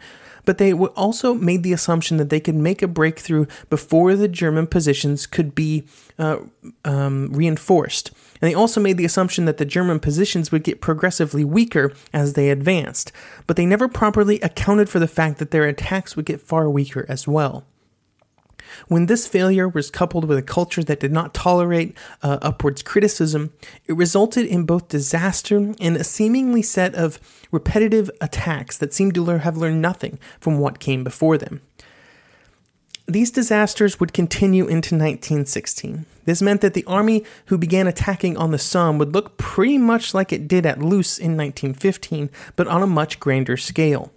but 0.44 0.58
they 0.58 0.72
also 0.72 1.34
made 1.34 1.62
the 1.62 1.72
assumption 1.72 2.16
that 2.18 2.30
they 2.30 2.40
could 2.40 2.54
make 2.54 2.82
a 2.82 2.88
breakthrough 2.88 3.46
before 3.70 4.14
the 4.14 4.28
German 4.28 4.66
positions 4.66 5.26
could 5.26 5.54
be 5.54 5.84
uh, 6.18 6.38
um, 6.84 7.32
reinforced. 7.32 8.10
And 8.40 8.50
they 8.50 8.54
also 8.54 8.80
made 8.80 8.96
the 8.96 9.04
assumption 9.04 9.44
that 9.46 9.58
the 9.58 9.64
German 9.64 10.00
positions 10.00 10.52
would 10.52 10.64
get 10.64 10.80
progressively 10.80 11.44
weaker 11.44 11.92
as 12.12 12.34
they 12.34 12.50
advanced, 12.50 13.12
but 13.46 13.56
they 13.56 13.66
never 13.66 13.88
properly 13.88 14.40
accounted 14.40 14.88
for 14.88 14.98
the 14.98 15.08
fact 15.08 15.38
that 15.38 15.50
their 15.50 15.66
attacks 15.66 16.16
would 16.16 16.26
get 16.26 16.40
far 16.40 16.68
weaker 16.68 17.06
as 17.08 17.26
well. 17.26 17.64
When 18.88 19.06
this 19.06 19.26
failure 19.26 19.68
was 19.68 19.90
coupled 19.90 20.26
with 20.26 20.38
a 20.38 20.42
culture 20.42 20.82
that 20.84 21.00
did 21.00 21.12
not 21.12 21.34
tolerate 21.34 21.96
uh, 22.22 22.38
upwards 22.42 22.82
criticism, 22.82 23.52
it 23.86 23.96
resulted 23.96 24.46
in 24.46 24.64
both 24.64 24.88
disaster 24.88 25.74
and 25.80 25.96
a 25.96 26.04
seemingly 26.04 26.62
set 26.62 26.94
of 26.94 27.18
repetitive 27.50 28.10
attacks 28.20 28.76
that 28.78 28.94
seemed 28.94 29.14
to 29.14 29.24
have 29.24 29.56
learned 29.56 29.82
nothing 29.82 30.18
from 30.40 30.58
what 30.58 30.78
came 30.78 31.04
before 31.04 31.38
them. 31.38 31.60
These 33.06 33.32
disasters 33.32 34.00
would 34.00 34.14
continue 34.14 34.62
into 34.62 34.94
1916. 34.94 36.06
This 36.24 36.40
meant 36.40 36.62
that 36.62 36.72
the 36.72 36.86
army 36.86 37.22
who 37.46 37.58
began 37.58 37.86
attacking 37.86 38.38
on 38.38 38.50
the 38.50 38.58
Somme 38.58 38.96
would 38.96 39.12
look 39.12 39.36
pretty 39.36 39.76
much 39.76 40.14
like 40.14 40.32
it 40.32 40.48
did 40.48 40.64
at 40.64 40.78
Loos 40.78 41.18
in 41.18 41.36
1915, 41.36 42.30
but 42.56 42.66
on 42.66 42.82
a 42.82 42.86
much 42.86 43.20
grander 43.20 43.58
scale. 43.58 44.10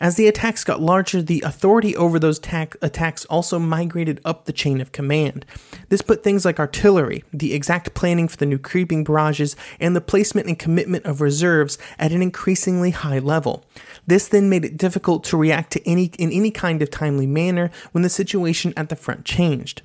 As 0.00 0.16
the 0.16 0.28
attacks 0.28 0.64
got 0.64 0.80
larger, 0.80 1.22
the 1.22 1.42
authority 1.46 1.96
over 1.96 2.18
those 2.18 2.38
attacks 2.38 3.24
also 3.26 3.58
migrated 3.58 4.20
up 4.24 4.44
the 4.44 4.52
chain 4.52 4.80
of 4.80 4.92
command. 4.92 5.46
This 5.88 6.02
put 6.02 6.22
things 6.22 6.44
like 6.44 6.58
artillery, 6.58 7.24
the 7.32 7.54
exact 7.54 7.94
planning 7.94 8.28
for 8.28 8.36
the 8.36 8.46
new 8.46 8.58
creeping 8.58 9.04
barrages, 9.04 9.56
and 9.80 9.96
the 9.96 10.00
placement 10.00 10.48
and 10.48 10.58
commitment 10.58 11.06
of 11.06 11.20
reserves 11.20 11.78
at 11.98 12.12
an 12.12 12.22
increasingly 12.22 12.90
high 12.90 13.18
level. 13.18 13.64
This 14.06 14.28
then 14.28 14.50
made 14.50 14.64
it 14.64 14.76
difficult 14.76 15.24
to 15.24 15.36
react 15.36 15.72
to 15.72 15.88
any 15.88 16.06
in 16.18 16.30
any 16.30 16.50
kind 16.50 16.82
of 16.82 16.90
timely 16.90 17.26
manner 17.26 17.70
when 17.92 18.02
the 18.02 18.08
situation 18.08 18.72
at 18.76 18.88
the 18.88 18.96
front 18.96 19.24
changed. 19.24 19.82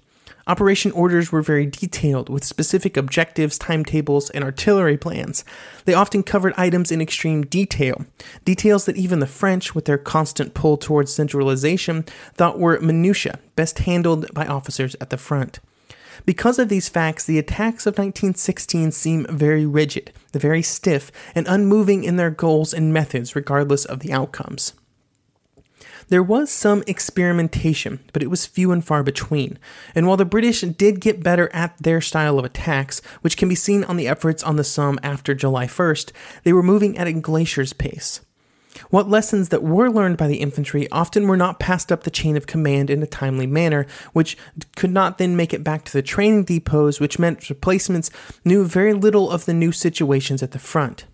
Operation 0.51 0.91
orders 0.91 1.31
were 1.31 1.41
very 1.41 1.65
detailed, 1.65 2.27
with 2.27 2.43
specific 2.43 2.97
objectives, 2.97 3.57
timetables, 3.57 4.29
and 4.31 4.43
artillery 4.43 4.97
plans. 4.97 5.45
They 5.85 5.93
often 5.93 6.23
covered 6.23 6.53
items 6.57 6.91
in 6.91 6.99
extreme 6.99 7.45
detail, 7.45 8.05
details 8.43 8.83
that 8.83 8.97
even 8.97 9.19
the 9.19 9.27
French, 9.27 9.73
with 9.73 9.85
their 9.85 9.97
constant 9.97 10.53
pull 10.53 10.75
towards 10.75 11.13
centralization, 11.13 12.03
thought 12.33 12.59
were 12.59 12.77
minutiae, 12.81 13.39
best 13.55 13.79
handled 13.79 14.25
by 14.33 14.45
officers 14.45 14.93
at 14.99 15.09
the 15.09 15.17
front. 15.17 15.61
Because 16.25 16.59
of 16.59 16.67
these 16.67 16.89
facts, 16.89 17.23
the 17.23 17.39
attacks 17.39 17.85
of 17.85 17.93
1916 17.93 18.91
seem 18.91 19.25
very 19.29 19.65
rigid, 19.65 20.11
very 20.33 20.61
stiff, 20.61 21.13
and 21.33 21.47
unmoving 21.47 22.03
in 22.03 22.17
their 22.17 22.29
goals 22.29 22.73
and 22.73 22.93
methods, 22.93 23.37
regardless 23.37 23.85
of 23.85 24.01
the 24.01 24.11
outcomes. 24.11 24.73
There 26.09 26.23
was 26.23 26.49
some 26.49 26.83
experimentation, 26.87 27.99
but 28.13 28.23
it 28.23 28.29
was 28.29 28.45
few 28.45 28.71
and 28.71 28.83
far 28.83 29.03
between. 29.03 29.57
And 29.95 30.07
while 30.07 30.17
the 30.17 30.25
British 30.25 30.61
did 30.61 31.01
get 31.01 31.23
better 31.23 31.49
at 31.53 31.77
their 31.77 32.01
style 32.01 32.39
of 32.39 32.45
attacks, 32.45 33.01
which 33.21 33.37
can 33.37 33.49
be 33.49 33.55
seen 33.55 33.83
on 33.83 33.97
the 33.97 34.07
efforts 34.07 34.43
on 34.43 34.55
the 34.55 34.63
Somme 34.63 34.99
after 35.03 35.33
July 35.33 35.67
1st, 35.67 36.11
they 36.43 36.53
were 36.53 36.63
moving 36.63 36.97
at 36.97 37.07
a 37.07 37.13
glacier's 37.13 37.73
pace. 37.73 38.21
What 38.89 39.09
lessons 39.09 39.49
that 39.49 39.63
were 39.63 39.89
learned 39.89 40.17
by 40.17 40.27
the 40.27 40.37
infantry 40.37 40.89
often 40.91 41.27
were 41.27 41.37
not 41.37 41.59
passed 41.59 41.91
up 41.91 42.03
the 42.03 42.09
chain 42.09 42.37
of 42.37 42.47
command 42.47 42.89
in 42.89 43.03
a 43.03 43.07
timely 43.07 43.47
manner, 43.47 43.85
which 44.13 44.37
could 44.75 44.91
not 44.91 45.17
then 45.17 45.35
make 45.35 45.53
it 45.53 45.63
back 45.63 45.83
to 45.85 45.93
the 45.93 46.01
training 46.01 46.45
depots, 46.45 46.99
which 46.99 47.19
meant 47.19 47.49
replacements 47.49 48.09
knew 48.45 48.65
very 48.65 48.93
little 48.93 49.29
of 49.29 49.45
the 49.45 49.53
new 49.53 49.71
situations 49.71 50.41
at 50.41 50.51
the 50.51 50.59
front. 50.59 51.05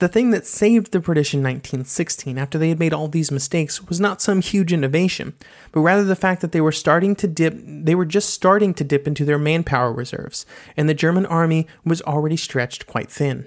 The 0.00 0.08
thing 0.08 0.30
that 0.30 0.46
saved 0.46 0.92
the 0.92 0.98
British 0.98 1.34
in 1.34 1.40
1916 1.40 2.38
after 2.38 2.56
they 2.56 2.70
had 2.70 2.78
made 2.78 2.94
all 2.94 3.06
these 3.06 3.30
mistakes 3.30 3.82
was 3.82 4.00
not 4.00 4.22
some 4.22 4.40
huge 4.40 4.72
innovation, 4.72 5.34
but 5.72 5.80
rather 5.80 6.04
the 6.04 6.16
fact 6.16 6.40
that 6.40 6.52
they 6.52 6.60
were 6.62 6.72
starting 6.72 7.14
to 7.16 7.28
dip 7.28 7.54
they 7.62 7.94
were 7.94 8.06
just 8.06 8.30
starting 8.30 8.72
to 8.74 8.84
dip 8.84 9.06
into 9.06 9.26
their 9.26 9.36
manpower 9.36 9.92
reserves, 9.92 10.46
and 10.74 10.88
the 10.88 10.94
German 10.94 11.26
army 11.26 11.66
was 11.84 12.00
already 12.02 12.38
stretched 12.38 12.86
quite 12.86 13.10
thin. 13.10 13.46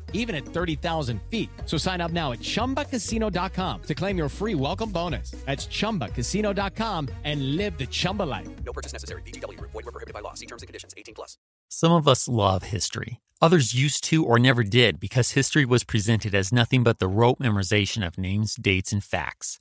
even 0.13 0.35
at 0.35 0.45
30,000 0.45 1.21
feet. 1.29 1.49
So 1.65 1.77
sign 1.77 1.99
up 1.99 2.11
now 2.11 2.31
at 2.31 2.39
chumbacasino.com 2.39 3.81
to 3.83 3.95
claim 3.95 4.17
your 4.17 4.29
free 4.29 4.55
welcome 4.55 4.91
bonus. 4.91 5.31
That's 5.45 5.67
chumbacasino.com 5.67 7.09
and 7.25 7.57
live 7.57 7.77
the 7.77 7.87
Chumba 7.87 8.23
life. 8.23 8.47
No 8.63 8.71
purchase 8.71 8.93
necessary. 8.93 9.23
VGW. 9.23 9.59
Void 9.59 9.73
were 9.73 9.91
prohibited 9.91 10.13
by 10.13 10.21
law. 10.21 10.35
See 10.35 10.45
terms 10.45 10.61
and 10.61 10.67
conditions. 10.67 10.93
18 10.95 11.15
plus. 11.15 11.37
Some 11.69 11.91
of 11.91 12.07
us 12.07 12.27
love 12.27 12.63
history. 12.63 13.19
Others 13.41 13.73
used 13.73 14.03
to 14.05 14.23
or 14.23 14.37
never 14.37 14.63
did 14.63 14.99
because 14.99 15.31
history 15.31 15.65
was 15.65 15.83
presented 15.83 16.35
as 16.35 16.53
nothing 16.53 16.83
but 16.83 16.99
the 16.99 17.07
rote 17.07 17.39
memorization 17.39 18.05
of 18.05 18.17
names, 18.17 18.55
dates, 18.55 18.91
and 18.91 19.03
facts. 19.03 19.59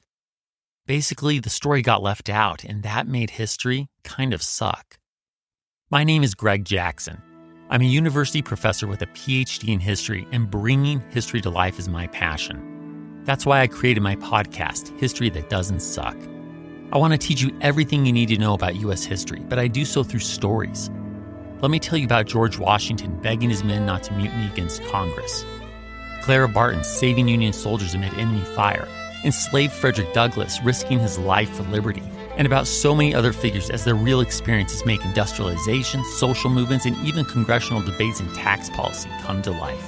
Basically, 0.87 1.39
the 1.39 1.51
story 1.51 1.83
got 1.83 2.03
left 2.03 2.29
out, 2.29 2.65
and 2.65 2.83
that 2.83 3.07
made 3.07 3.31
history 3.31 3.89
kind 4.03 4.35
of 4.35 4.43
suck. 4.43 4.99
My 5.89 6.05
name 6.05 6.23
is 6.23 6.35
Greg 6.35 6.65
Jackson. 6.65 7.23
I'm 7.73 7.83
a 7.83 7.85
university 7.85 8.43
professor 8.43 8.89
with 8.89 9.01
a 9.01 9.07
PhD 9.07 9.69
in 9.69 9.79
history, 9.79 10.27
and 10.33 10.51
bringing 10.51 11.01
history 11.11 11.41
to 11.43 11.51
life 11.51 11.79
is 11.79 11.89
my 11.89 12.09
passion. 12.09 13.23
That's 13.25 13.47
why 13.47 13.61
I 13.61 13.69
created 13.69 14.01
my 14.01 14.17
podcast, 14.17 14.99
History 14.99 15.31
That 15.31 15.49
Doesn't 15.51 15.79
Suck. 15.79 16.17
I 16.93 16.99
want 16.99 17.13
to 17.13 17.19
teach 17.19 17.41
you 17.41 17.57
everything 17.61 18.05
you 18.05 18.13
need 18.13 18.31
to 18.31 18.39
know 18.39 18.55
about 18.55 18.75
U.S. 18.75 19.05
history, 19.05 19.39
but 19.49 19.61
I 19.61 19.69
do 19.69 19.85
so 19.85 20.03
through 20.03 20.19
stories. 20.19 20.91
Let 21.61 21.71
me 21.71 21.79
tell 21.79 21.97
you 21.97 22.07
about 22.07 22.27
George 22.27 22.59
Washington 22.59 23.17
begging 23.23 23.51
his 23.51 23.63
men 23.63 23.87
not 23.87 24.03
to 24.03 24.15
mutiny 24.15 24.47
against 24.47 24.83
Congress, 24.87 25.47
Clara 26.23 26.49
Barton 26.49 26.83
saving 26.83 27.29
Union 27.29 27.53
soldiers 27.53 27.95
amid 27.95 28.13
enemy 28.15 28.45
fire, 28.47 28.89
enslaved 29.23 29.75
Frederick 29.75 30.13
Douglass 30.13 30.61
risking 30.65 30.99
his 30.99 31.21
life 31.21 31.51
for 31.51 31.63
liberty, 31.63 32.03
and 32.37 32.47
about 32.47 32.67
so 32.67 32.95
many 32.95 33.15
other 33.15 33.33
figures 33.33 33.71
as 33.71 33.85
their 33.85 33.95
real 33.95 34.21
experiences 34.21 34.85
make 34.87 35.05
industrialization, 35.05 36.05
social 36.17 36.51
movements, 36.51 36.87
and 36.87 36.97
even 37.07 37.25
congressional 37.25 37.83
debates 37.83 38.21
and 38.21 38.35
tax 38.35 38.71
policy 38.71 39.11
come 39.23 39.43
to 39.43 39.51
life. 39.51 39.85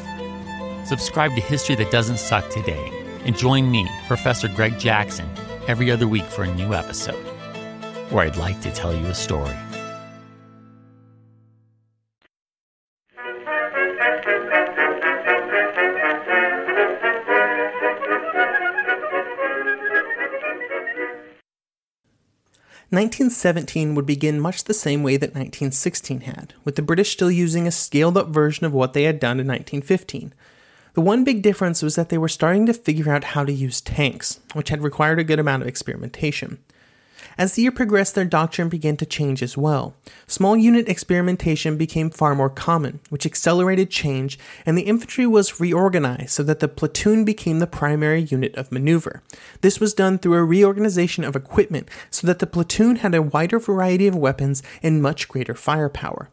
Subscribe 0.87 1.35
to 1.35 1.41
History 1.41 1.75
That 1.75 1.91
Doesn't 1.91 2.19
Suck 2.19 2.49
today 2.51 2.91
and 3.25 3.37
join 3.37 3.71
me, 3.71 3.89
Professor 4.07 4.49
Greg 4.49 4.79
Jackson, 4.79 5.29
every 5.69 5.91
other 5.91 6.09
week 6.09 6.25
for 6.25 6.43
a 6.43 6.55
new 6.55 6.75
episode, 6.75 7.25
where 8.11 8.27
I'd 8.27 8.37
like 8.37 8.61
to 8.63 8.71
tell 8.73 8.95
you 8.95 9.07
a 9.07 9.15
story. 9.15 9.57
1917 22.93 23.95
would 23.95 24.05
begin 24.05 24.39
much 24.39 24.65
the 24.65 24.75
same 24.75 25.03
way 25.03 25.17
that 25.17 25.31
1916 25.31 26.21
had, 26.21 26.53
with 26.63 26.77
the 26.77 26.83
British 26.83 27.13
still 27.13 27.31
using 27.31 27.67
a 27.67 27.71
scaled 27.71 28.19
up 28.19 28.29
version 28.29 28.67
of 28.67 28.75
what 28.75 28.93
they 28.93 29.05
had 29.05 29.19
done 29.19 29.41
in 29.41 29.47
1915. 29.47 30.35
The 30.93 31.01
one 31.01 31.25
big 31.25 31.41
difference 31.41 31.81
was 31.83 31.95
that 31.95 32.11
they 32.11 32.19
were 32.19 32.29
starting 32.29 32.67
to 32.67 32.75
figure 32.75 33.11
out 33.11 33.25
how 33.25 33.47
to 33.47 33.53
use 33.53 33.81
tanks, 33.81 34.41
which 34.53 34.69
had 34.69 34.83
required 34.83 35.19
a 35.19 35.25
good 35.25 35.39
amount 35.39 35.63
of 35.63 35.69
experimentation. 35.69 36.59
As 37.39 37.55
the 37.55 37.63
year 37.63 37.73
progressed, 37.73 38.15
their 38.15 38.25
doctrine 38.25 38.69
began 38.69 38.97
to 38.99 39.07
change 39.07 39.43
as 39.43 39.57
well. 39.57 39.95
Small 40.27 40.57
unit 40.57 40.89
experimentation 40.89 41.77
became 41.77 42.11
far 42.11 42.35
more 42.35 42.51
common, 42.51 43.01
which 43.09 43.27
accelerated 43.27 43.91
change, 43.91 44.39
and 44.67 44.77
the 44.77 44.83
infantry 44.83 45.27
was 45.27 45.61
reorganized 45.61 46.31
so 46.31 46.43
that 46.43 46.61
the 46.61 46.69
platoon 46.69 47.25
became 47.25 47.59
the 47.59 47.67
primary 47.67 48.23
unit 48.23 48.55
of 48.55 48.71
maneuver. 48.71 49.23
This 49.61 49.81
was 49.81 49.95
done 49.95 50.19
through 50.19 50.35
a 50.35 50.45
reorganization 50.45 51.25
of 51.25 51.37
equipment 51.37 51.89
so 52.11 52.27
that 52.27 52.39
the 52.39 52.47
platoon 52.47 52.97
had 52.97 53.15
a 53.15 53.23
wider 53.23 53.59
variety 53.59 54.07
of 54.07 54.17
weapons 54.17 54.63
and 54.83 55.03
much 55.03 55.29
greater 55.29 55.55
firepower. 55.55 56.29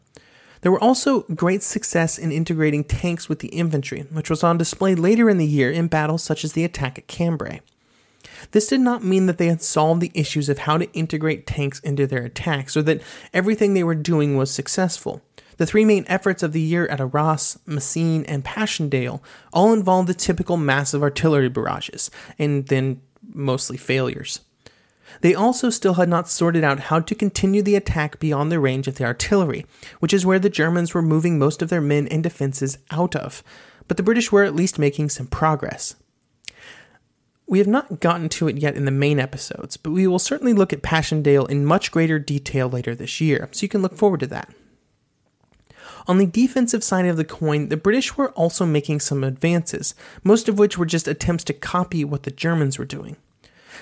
There 0.62 0.72
were 0.72 0.82
also 0.82 1.22
great 1.34 1.62
success 1.62 2.18
in 2.18 2.32
integrating 2.32 2.84
tanks 2.84 3.28
with 3.28 3.38
the 3.38 3.48
infantry, 3.48 4.02
which 4.12 4.28
was 4.28 4.44
on 4.44 4.58
display 4.58 4.94
later 4.94 5.30
in 5.30 5.38
the 5.38 5.46
year 5.46 5.70
in 5.70 5.88
battles 5.88 6.22
such 6.22 6.44
as 6.44 6.52
the 6.52 6.64
attack 6.64 6.98
at 6.98 7.06
Cambrai. 7.06 7.60
This 8.52 8.66
did 8.66 8.80
not 8.80 9.04
mean 9.04 9.26
that 9.26 9.38
they 9.38 9.48
had 9.48 9.62
solved 9.62 10.00
the 10.00 10.12
issues 10.14 10.48
of 10.48 10.58
how 10.58 10.78
to 10.78 10.92
integrate 10.92 11.46
tanks 11.46 11.80
into 11.80 12.06
their 12.06 12.24
attacks 12.24 12.76
or 12.76 12.82
that 12.82 13.02
everything 13.32 13.74
they 13.74 13.84
were 13.84 13.94
doing 13.94 14.36
was 14.36 14.50
successful. 14.50 15.22
The 15.56 15.66
three 15.66 15.84
main 15.84 16.06
efforts 16.08 16.42
of 16.42 16.52
the 16.52 16.60
year 16.60 16.86
at 16.86 17.00
Arras, 17.00 17.58
Messines, 17.66 18.24
and 18.26 18.44
Passchendaele 18.44 19.22
all 19.52 19.74
involved 19.74 20.08
the 20.08 20.14
typical 20.14 20.56
massive 20.56 21.02
artillery 21.02 21.50
barrages, 21.50 22.10
and 22.38 22.66
then 22.68 23.02
mostly 23.34 23.76
failures. 23.76 24.40
They 25.20 25.34
also 25.34 25.68
still 25.68 25.94
had 25.94 26.08
not 26.08 26.28
sorted 26.28 26.64
out 26.64 26.80
how 26.80 27.00
to 27.00 27.14
continue 27.14 27.62
the 27.62 27.74
attack 27.74 28.18
beyond 28.20 28.50
the 28.50 28.60
range 28.60 28.88
of 28.88 28.94
the 28.94 29.04
artillery, 29.04 29.66
which 29.98 30.14
is 30.14 30.24
where 30.24 30.38
the 30.38 30.48
Germans 30.48 30.94
were 30.94 31.02
moving 31.02 31.38
most 31.38 31.62
of 31.62 31.68
their 31.68 31.80
men 31.80 32.08
and 32.08 32.22
defenses 32.22 32.78
out 32.90 33.14
of, 33.14 33.42
but 33.86 33.96
the 33.96 34.02
British 34.02 34.32
were 34.32 34.44
at 34.44 34.54
least 34.54 34.78
making 34.78 35.10
some 35.10 35.26
progress. 35.26 35.94
We 37.50 37.58
have 37.58 37.66
not 37.66 37.98
gotten 37.98 38.28
to 38.28 38.46
it 38.46 38.58
yet 38.58 38.76
in 38.76 38.84
the 38.84 38.92
main 38.92 39.18
episodes, 39.18 39.76
but 39.76 39.90
we 39.90 40.06
will 40.06 40.20
certainly 40.20 40.52
look 40.52 40.72
at 40.72 40.82
Passchendaele 40.82 41.46
in 41.46 41.64
much 41.64 41.90
greater 41.90 42.16
detail 42.20 42.68
later 42.68 42.94
this 42.94 43.20
year, 43.20 43.48
so 43.50 43.62
you 43.62 43.68
can 43.68 43.82
look 43.82 43.96
forward 43.96 44.20
to 44.20 44.28
that. 44.28 44.54
On 46.06 46.18
the 46.18 46.26
defensive 46.26 46.84
side 46.84 47.06
of 47.06 47.16
the 47.16 47.24
coin, 47.24 47.68
the 47.68 47.76
British 47.76 48.16
were 48.16 48.30
also 48.30 48.64
making 48.64 49.00
some 49.00 49.24
advances, 49.24 49.96
most 50.22 50.48
of 50.48 50.60
which 50.60 50.78
were 50.78 50.86
just 50.86 51.08
attempts 51.08 51.42
to 51.42 51.52
copy 51.52 52.04
what 52.04 52.22
the 52.22 52.30
Germans 52.30 52.78
were 52.78 52.84
doing. 52.84 53.16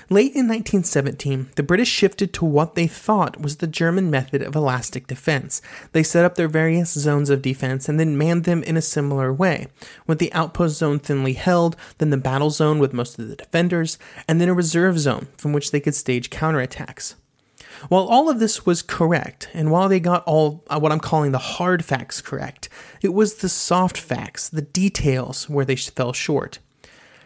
Late 0.09 0.33
in 0.33 0.47
1917, 0.47 1.49
the 1.55 1.63
British 1.63 1.89
shifted 1.89 2.33
to 2.33 2.45
what 2.45 2.75
they 2.75 2.87
thought 2.87 3.41
was 3.41 3.57
the 3.57 3.67
German 3.67 4.09
method 4.09 4.41
of 4.41 4.55
elastic 4.55 5.07
defense. 5.07 5.61
They 5.91 6.03
set 6.03 6.25
up 6.25 6.35
their 6.35 6.47
various 6.47 6.91
zones 6.91 7.29
of 7.29 7.41
defense 7.41 7.87
and 7.89 7.99
then 7.99 8.17
manned 8.17 8.43
them 8.43 8.63
in 8.63 8.77
a 8.77 8.81
similar 8.81 9.31
way, 9.33 9.67
with 10.07 10.19
the 10.19 10.33
outpost 10.33 10.77
zone 10.77 10.99
thinly 10.99 11.33
held, 11.33 11.75
then 11.97 12.09
the 12.09 12.17
battle 12.17 12.49
zone 12.49 12.79
with 12.79 12.93
most 12.93 13.19
of 13.19 13.27
the 13.27 13.35
defenders, 13.35 13.97
and 14.27 14.39
then 14.39 14.49
a 14.49 14.53
reserve 14.53 14.99
zone 14.99 15.27
from 15.37 15.53
which 15.53 15.71
they 15.71 15.79
could 15.79 15.95
stage 15.95 16.29
counterattacks. 16.29 17.15
While 17.87 18.07
all 18.07 18.29
of 18.29 18.39
this 18.39 18.65
was 18.65 18.81
correct, 18.81 19.49
and 19.53 19.71
while 19.71 19.87
they 19.87 20.01
got 20.01 20.23
all 20.25 20.63
uh, 20.69 20.79
what 20.79 20.91
I'm 20.91 20.99
calling 20.99 21.31
the 21.31 21.37
hard 21.37 21.85
facts 21.85 22.19
correct, 22.19 22.67
it 23.01 23.13
was 23.13 23.35
the 23.35 23.49
soft 23.49 23.97
facts, 23.97 24.49
the 24.49 24.61
details, 24.61 25.49
where 25.49 25.65
they 25.65 25.77
fell 25.77 26.11
short. 26.11 26.59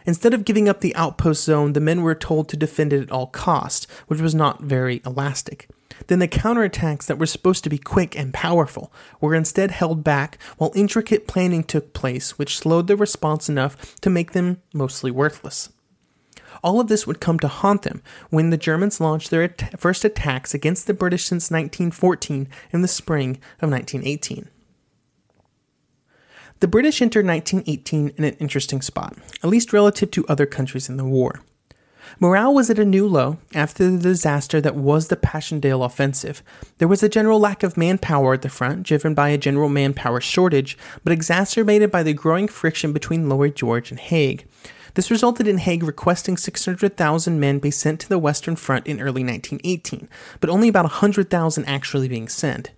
Instead 0.06 0.34
of 0.34 0.44
giving 0.44 0.68
up 0.68 0.80
the 0.80 0.94
outpost 0.96 1.44
zone, 1.44 1.72
the 1.72 1.80
men 1.80 2.02
were 2.02 2.14
told 2.14 2.48
to 2.48 2.56
defend 2.56 2.92
it 2.92 3.02
at 3.02 3.10
all 3.10 3.26
cost, 3.26 3.90
which 4.06 4.20
was 4.20 4.34
not 4.34 4.62
very 4.62 5.00
elastic. 5.06 5.68
Then 6.08 6.18
the 6.18 6.28
counterattacks 6.28 7.06
that 7.06 7.18
were 7.18 7.26
supposed 7.26 7.64
to 7.64 7.70
be 7.70 7.78
quick 7.78 8.18
and 8.18 8.34
powerful 8.34 8.92
were 9.20 9.34
instead 9.34 9.70
held 9.70 10.04
back 10.04 10.38
while 10.58 10.72
intricate 10.74 11.26
planning 11.26 11.64
took 11.64 11.92
place, 11.92 12.38
which 12.38 12.58
slowed 12.58 12.86
the 12.86 12.96
response 12.96 13.48
enough 13.48 13.96
to 14.00 14.10
make 14.10 14.32
them 14.32 14.60
mostly 14.74 15.10
worthless. 15.10 15.70
All 16.62 16.80
of 16.80 16.88
this 16.88 17.06
would 17.06 17.20
come 17.20 17.38
to 17.40 17.48
haunt 17.48 17.82
them 17.82 18.02
when 18.30 18.50
the 18.50 18.56
Germans 18.56 19.00
launched 19.00 19.30
their 19.30 19.42
at- 19.42 19.78
first 19.78 20.04
attacks 20.04 20.54
against 20.54 20.86
the 20.86 20.94
British 20.94 21.24
since 21.24 21.50
1914 21.50 22.48
in 22.72 22.82
the 22.82 22.88
spring 22.88 23.38
of 23.60 23.70
1918. 23.70 24.48
The 26.64 26.68
British 26.68 27.02
entered 27.02 27.26
1918 27.26 28.14
in 28.16 28.24
an 28.24 28.36
interesting 28.40 28.80
spot, 28.80 29.18
at 29.42 29.50
least 29.50 29.74
relative 29.74 30.10
to 30.12 30.26
other 30.28 30.46
countries 30.46 30.88
in 30.88 30.96
the 30.96 31.04
war. 31.04 31.42
Morale 32.18 32.54
was 32.54 32.70
at 32.70 32.78
a 32.78 32.86
new 32.86 33.06
low 33.06 33.36
after 33.54 33.90
the 33.90 33.98
disaster 33.98 34.62
that 34.62 34.74
was 34.74 35.08
the 35.08 35.16
Passchendaele 35.16 35.84
offensive. 35.84 36.42
There 36.78 36.88
was 36.88 37.02
a 37.02 37.08
general 37.10 37.38
lack 37.38 37.62
of 37.64 37.76
manpower 37.76 38.32
at 38.32 38.40
the 38.40 38.48
front, 38.48 38.84
driven 38.84 39.12
by 39.12 39.28
a 39.28 39.36
general 39.36 39.68
manpower 39.68 40.22
shortage, 40.22 40.78
but 41.02 41.12
exacerbated 41.12 41.90
by 41.90 42.02
the 42.02 42.14
growing 42.14 42.48
friction 42.48 42.94
between 42.94 43.28
Lloyd 43.28 43.56
George 43.56 43.90
and 43.90 44.00
Haig. 44.00 44.46
This 44.94 45.10
resulted 45.10 45.46
in 45.46 45.58
Haig 45.58 45.82
requesting 45.82 46.38
600,000 46.38 47.38
men 47.38 47.58
be 47.58 47.70
sent 47.70 48.00
to 48.00 48.08
the 48.08 48.18
Western 48.18 48.56
Front 48.56 48.86
in 48.86 49.02
early 49.02 49.22
1918, 49.22 50.08
but 50.40 50.48
only 50.48 50.68
about 50.68 50.84
100,000 50.86 51.64
actually 51.66 52.08
being 52.08 52.26
sent. 52.26 52.70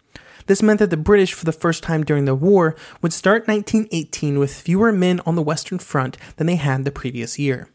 This 0.47 0.63
meant 0.63 0.79
that 0.79 0.91
the 0.91 0.97
British, 0.97 1.33
for 1.33 1.45
the 1.45 1.53
first 1.53 1.83
time 1.83 2.05
during 2.05 2.25
the 2.25 2.35
war, 2.35 2.77
would 3.03 3.13
start 3.13 3.49
1918 3.49 4.39
with 4.39 4.55
fewer 4.55 4.93
men 4.93 5.21
on 5.27 5.35
the 5.35 5.43
Western 5.43 5.79
Front 5.79 6.17
than 6.37 6.47
they 6.47 6.57
had 6.57 6.85
the 6.85 6.91
previous 6.91 7.39
year. 7.39 7.69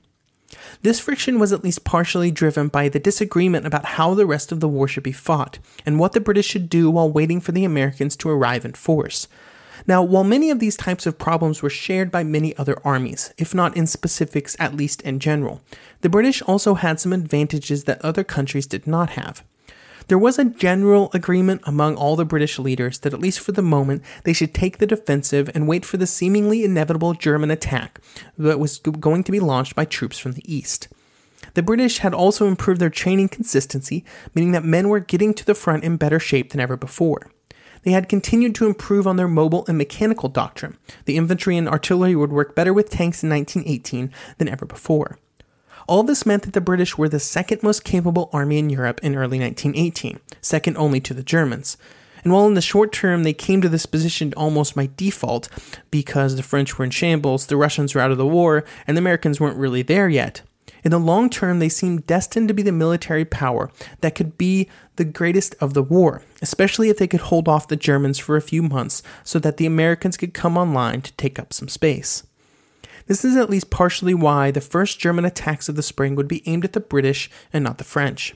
This 0.82 1.00
friction 1.00 1.40
was 1.40 1.54
at 1.54 1.64
least 1.64 1.84
partially 1.84 2.32
driven 2.32 2.68
by 2.68 2.90
the 2.90 3.00
disagreement 3.00 3.66
about 3.66 3.86
how 3.86 4.14
the 4.14 4.26
rest 4.26 4.52
of 4.52 4.60
the 4.60 4.68
war 4.68 4.88
should 4.88 5.04
be 5.04 5.12
fought, 5.12 5.60
and 5.86 6.00
what 6.00 6.14
the 6.14 6.20
British 6.20 6.48
should 6.48 6.70
do 6.70 6.90
while 6.90 7.10
waiting 7.10 7.40
for 7.40 7.52
the 7.52 7.66
Americans 7.66 8.16
to 8.18 8.30
arrive 8.30 8.66
in 8.66 8.74
force. 8.74 9.28
Now, 9.88 10.04
while 10.04 10.24
many 10.24 10.50
of 10.50 10.60
these 10.60 10.78
types 10.78 11.06
of 11.06 11.18
problems 11.18 11.62
were 11.62 11.70
shared 11.70 12.12
by 12.12 12.24
many 12.24 12.56
other 12.58 12.78
armies, 12.86 13.34
if 13.38 13.56
not 13.56 13.76
in 13.76 13.88
specifics, 13.88 14.56
at 14.60 14.76
least 14.76 15.02
in 15.02 15.20
general, 15.20 15.62
the 16.02 16.10
British 16.10 16.42
also 16.44 16.76
had 16.76 17.00
some 17.00 17.14
advantages 17.14 17.86
that 17.86 18.04
other 18.04 18.24
countries 18.24 18.68
did 18.68 18.86
not 18.86 19.12
have. 19.12 19.44
There 20.08 20.18
was 20.18 20.38
a 20.38 20.46
general 20.46 21.10
agreement 21.14 21.62
among 21.66 21.96
all 21.96 22.16
the 22.16 22.26
British 22.26 22.60
leaders 22.60 23.00
that, 23.00 23.14
at 23.14 23.20
least 23.20 23.40
for 23.40 23.52
the 23.52 23.62
moment, 23.62 24.04
they 24.24 24.34
should 24.34 24.54
take 24.54 24.78
the 24.78 24.88
defensive 24.88 25.50
and 25.54 25.68
wait 25.68 25.86
for 25.86 25.98
the 25.98 26.08
seemingly 26.08 26.64
inevitable 26.64 27.14
German 27.14 27.52
attack 27.52 28.00
that 28.38 28.60
was 28.60 28.80
going 28.80 29.24
to 29.24 29.32
be 29.32 29.40
launched 29.40 29.76
by 29.76 29.86
troops 29.86 30.18
from 30.18 30.34
the 30.34 30.54
east. 30.54 30.88
The 31.54 31.64
British 31.64 32.00
had 32.00 32.14
also 32.14 32.48
improved 32.48 32.80
their 32.80 32.90
training 32.90 33.30
consistency, 33.30 34.06
meaning 34.34 34.52
that 34.52 34.64
men 34.64 34.90
were 34.90 35.00
getting 35.00 35.34
to 35.34 35.46
the 35.46 35.56
front 35.56 35.84
in 35.84 35.98
better 35.98 36.20
shape 36.20 36.52
than 36.52 36.62
ever 36.62 36.78
before. 36.78 37.30
They 37.84 37.92
had 37.92 38.10
continued 38.10 38.56
to 38.56 38.68
improve 38.68 39.08
on 39.08 39.16
their 39.16 39.28
mobile 39.28 39.66
and 39.68 39.78
mechanical 39.78 40.30
doctrine. 40.30 40.78
The 41.06 41.18
infantry 41.18 41.58
and 41.58 41.68
artillery 41.68 42.16
would 42.16 42.32
work 42.32 42.56
better 42.56 42.74
with 42.74 42.90
tanks 42.90 43.24
in 43.24 43.30
1918 43.30 44.12
than 44.38 44.48
ever 44.48 44.66
before. 44.66 45.18
All 45.92 46.04
this 46.04 46.26
meant 46.26 46.44
that 46.44 46.54
the 46.54 46.62
British 46.62 46.98
were 46.98 47.10
the 47.10 47.20
second 47.20 47.64
most 47.64 47.84
capable 47.84 48.30
army 48.32 48.58
in 48.58 48.70
Europe 48.70 49.02
in 49.04 49.14
early 49.14 49.38
1918, 49.38 50.22
second 50.40 50.78
only 50.78 51.02
to 51.02 51.14
the 51.14 51.22
Germans. 51.22 51.76
And 52.24 52.32
while 52.32 52.48
in 52.48 52.54
the 52.54 52.62
short 52.62 52.94
term 52.94 53.24
they 53.24 53.34
came 53.34 53.62
to 53.62 53.68
this 53.68 53.86
position 53.86 54.34
almost 54.38 54.74
by 54.74 54.90
default, 54.96 55.50
because 55.92 56.38
the 56.38 56.44
French 56.44 56.78
were 56.78 56.86
in 56.86 56.92
shambles, 56.92 57.48
the 57.48 57.58
Russians 57.58 57.94
were 57.94 58.00
out 58.00 58.10
of 58.10 58.18
the 58.18 58.26
war, 58.26 58.64
and 58.88 58.96
the 58.96 59.02
Americans 59.02 59.42
weren't 59.42 59.58
really 59.58 59.82
there 59.82 60.08
yet, 60.08 60.44
in 60.82 60.92
the 60.92 60.98
long 60.98 61.30
term 61.30 61.60
they 61.60 61.68
seemed 61.68 62.08
destined 62.08 62.48
to 62.48 62.54
be 62.54 62.64
the 62.64 62.72
military 62.72 63.26
power 63.26 63.70
that 64.00 64.16
could 64.16 64.38
be 64.38 64.70
the 64.96 65.04
greatest 65.04 65.56
of 65.60 65.74
the 65.74 65.84
war, 65.84 66.24
especially 66.42 66.88
if 66.88 67.00
they 67.00 67.08
could 67.08 67.20
hold 67.20 67.50
off 67.50 67.68
the 67.68 67.76
Germans 67.76 68.18
for 68.18 68.38
a 68.38 68.42
few 68.42 68.64
months 68.64 69.04
so 69.26 69.40
that 69.40 69.58
the 69.58 69.66
Americans 69.66 70.16
could 70.16 70.34
come 70.34 70.58
online 70.58 71.02
to 71.02 71.12
take 71.18 71.38
up 71.38 71.52
some 71.52 71.68
space. 71.68 72.24
This 73.08 73.26
is 73.26 73.36
at 73.36 73.50
least 73.50 73.70
partially 73.70 74.14
why 74.14 74.52
the 74.52 74.62
first 74.62 75.00
German 75.00 75.26
attacks 75.26 75.70
of 75.70 75.76
the 75.76 75.84
spring 75.84 76.16
would 76.16 76.28
be 76.28 76.48
aimed 76.48 76.66
at 76.66 76.74
the 76.74 76.80
British 76.80 77.30
and 77.52 77.64
not 77.64 77.78
the 77.78 77.84
French. 77.84 78.36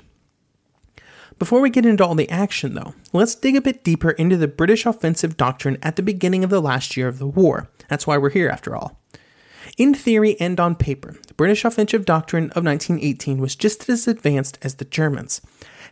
Before 1.38 1.60
we 1.60 1.70
get 1.70 1.86
into 1.86 2.06
all 2.06 2.16
the 2.16 2.30
action, 2.30 2.76
though, 2.76 2.94
let's 3.12 3.36
dig 3.36 3.58
a 3.58 3.62
bit 3.62 3.84
deeper 3.84 4.12
into 4.12 4.38
the 4.38 4.48
British 4.48 4.86
offensive 4.86 5.36
doctrine 5.36 5.78
at 5.82 5.98
the 5.98 6.04
beginning 6.04 6.44
of 6.46 6.50
the 6.50 6.62
last 6.62 6.96
year 6.96 7.10
of 7.10 7.20
the 7.20 7.28
war. 7.28 7.70
That's 7.90 8.08
why 8.08 8.18
we're 8.18 8.30
here, 8.30 8.50
after 8.50 8.76
all. 8.76 9.02
In 9.78 9.94
theory 9.94 10.40
and 10.40 10.58
on 10.60 10.76
paper, 10.76 11.18
the 11.28 11.34
British 11.34 11.66
offensive 11.66 12.06
doctrine 12.06 12.46
of 12.52 12.64
1918 12.64 13.40
was 13.40 13.56
just 13.56 13.90
as 13.90 14.08
advanced 14.08 14.58
as 14.62 14.76
the 14.76 14.86
Germans. 14.86 15.42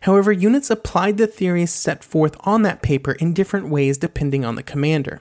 However, 0.02 0.32
units 0.32 0.70
applied 0.70 1.18
the 1.18 1.26
theories 1.26 1.72
set 1.72 2.02
forth 2.02 2.36
on 2.40 2.62
that 2.62 2.80
paper 2.80 3.12
in 3.12 3.34
different 3.34 3.68
ways 3.68 3.98
depending 3.98 4.44
on 4.44 4.54
the 4.54 4.62
commander. 4.62 5.20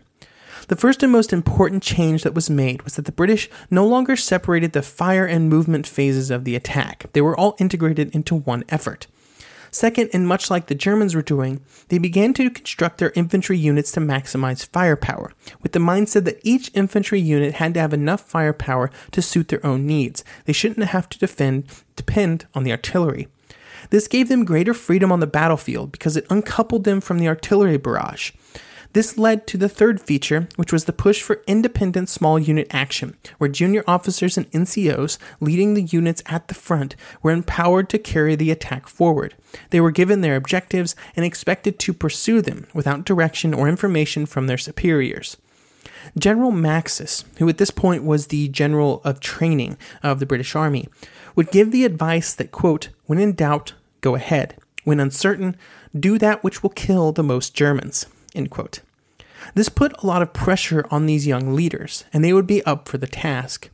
The 0.67 0.75
first 0.75 1.03
and 1.03 1.11
most 1.11 1.33
important 1.33 1.83
change 1.83 2.23
that 2.23 2.33
was 2.33 2.49
made 2.49 2.83
was 2.83 2.95
that 2.95 3.05
the 3.05 3.11
British 3.11 3.49
no 3.69 3.85
longer 3.85 4.15
separated 4.15 4.73
the 4.73 4.81
fire 4.81 5.25
and 5.25 5.49
movement 5.49 5.85
phases 5.85 6.31
of 6.31 6.45
the 6.45 6.55
attack, 6.55 7.07
they 7.13 7.21
were 7.21 7.37
all 7.37 7.55
integrated 7.59 8.13
into 8.15 8.35
one 8.35 8.63
effort. 8.69 9.07
Second, 9.71 10.11
and 10.13 10.27
much 10.27 10.51
like 10.51 10.67
the 10.67 10.75
Germans 10.75 11.15
were 11.15 11.23
doing, 11.23 11.59
they 11.87 11.97
began 11.97 12.33
to 12.35 12.51
construct 12.51 12.99
their 12.99 13.11
infantry 13.15 13.57
units 13.57 13.91
to 13.93 13.99
maximize 13.99 14.67
firepower, 14.67 15.33
with 15.63 15.71
the 15.71 15.79
mindset 15.79 16.25
that 16.25 16.39
each 16.43 16.69
infantry 16.75 17.19
unit 17.19 17.55
had 17.55 17.73
to 17.73 17.79
have 17.79 17.91
enough 17.91 18.21
firepower 18.21 18.91
to 19.11 19.21
suit 19.21 19.47
their 19.47 19.65
own 19.65 19.87
needs. 19.87 20.23
They 20.45 20.53
shouldn't 20.53 20.87
have 20.87 21.09
to 21.09 21.19
defend 21.19 21.65
depend 21.95 22.45
on 22.53 22.63
the 22.63 22.71
artillery. 22.71 23.27
This 23.89 24.07
gave 24.07 24.29
them 24.29 24.45
greater 24.45 24.75
freedom 24.75 25.11
on 25.11 25.19
the 25.19 25.27
battlefield 25.27 25.91
because 25.91 26.15
it 26.15 26.27
uncoupled 26.29 26.83
them 26.83 27.01
from 27.01 27.17
the 27.17 27.27
artillery 27.27 27.77
barrage. 27.77 28.31
This 28.93 29.17
led 29.17 29.47
to 29.47 29.57
the 29.57 29.69
third 29.69 29.99
feature, 29.99 30.47
which 30.55 30.71
was 30.71 30.85
the 30.85 30.93
push 30.93 31.23
for 31.23 31.41
independent 31.47 32.09
small 32.09 32.37
unit 32.37 32.67
action, 32.69 33.17
where 33.39 33.49
junior 33.49 33.83
officers 33.87 34.37
and 34.37 34.49
NCOs 34.51 35.17
leading 35.39 35.73
the 35.73 35.81
units 35.81 36.21
at 36.27 36.47
the 36.47 36.53
front 36.53 36.95
were 37.23 37.31
empowered 37.31 37.89
to 37.89 37.97
carry 37.97 38.35
the 38.35 38.51
attack 38.51 38.87
forward. 38.87 39.33
They 39.71 39.81
were 39.81 39.89
given 39.89 40.21
their 40.21 40.35
objectives 40.35 40.95
and 41.15 41.25
expected 41.25 41.79
to 41.79 41.93
pursue 41.93 42.41
them 42.41 42.67
without 42.73 43.03
direction 43.03 43.51
or 43.51 43.67
information 43.67 44.27
from 44.27 44.45
their 44.45 44.59
superiors. 44.59 45.37
General 46.15 46.51
Maxse, 46.51 47.25
who 47.39 47.49
at 47.49 47.57
this 47.57 47.71
point 47.71 48.03
was 48.03 48.27
the 48.27 48.47
general 48.49 49.01
of 49.03 49.19
training 49.19 49.75
of 50.03 50.19
the 50.19 50.27
British 50.27 50.55
Army, 50.55 50.87
would 51.35 51.49
give 51.49 51.71
the 51.71 51.85
advice 51.85 52.35
that, 52.35 52.51
quote, 52.51 52.89
when 53.07 53.17
in 53.17 53.33
doubt, 53.33 53.73
go 54.01 54.13
ahead. 54.13 54.55
When 54.83 54.99
uncertain, 54.99 55.55
do 55.97 56.19
that 56.19 56.43
which 56.43 56.61
will 56.61 56.69
kill 56.69 57.11
the 57.11 57.23
most 57.23 57.55
Germans. 57.55 58.05
End 58.35 58.49
quote. 58.49 58.81
This 59.55 59.69
put 59.69 59.93
a 60.01 60.07
lot 60.07 60.21
of 60.21 60.33
pressure 60.33 60.85
on 60.89 61.05
these 61.05 61.27
young 61.27 61.53
leaders, 61.53 62.05
and 62.13 62.23
they 62.23 62.33
would 62.33 62.47
be 62.47 62.63
up 62.65 62.87
for 62.87 62.97
the 62.97 63.07
task. 63.07 63.69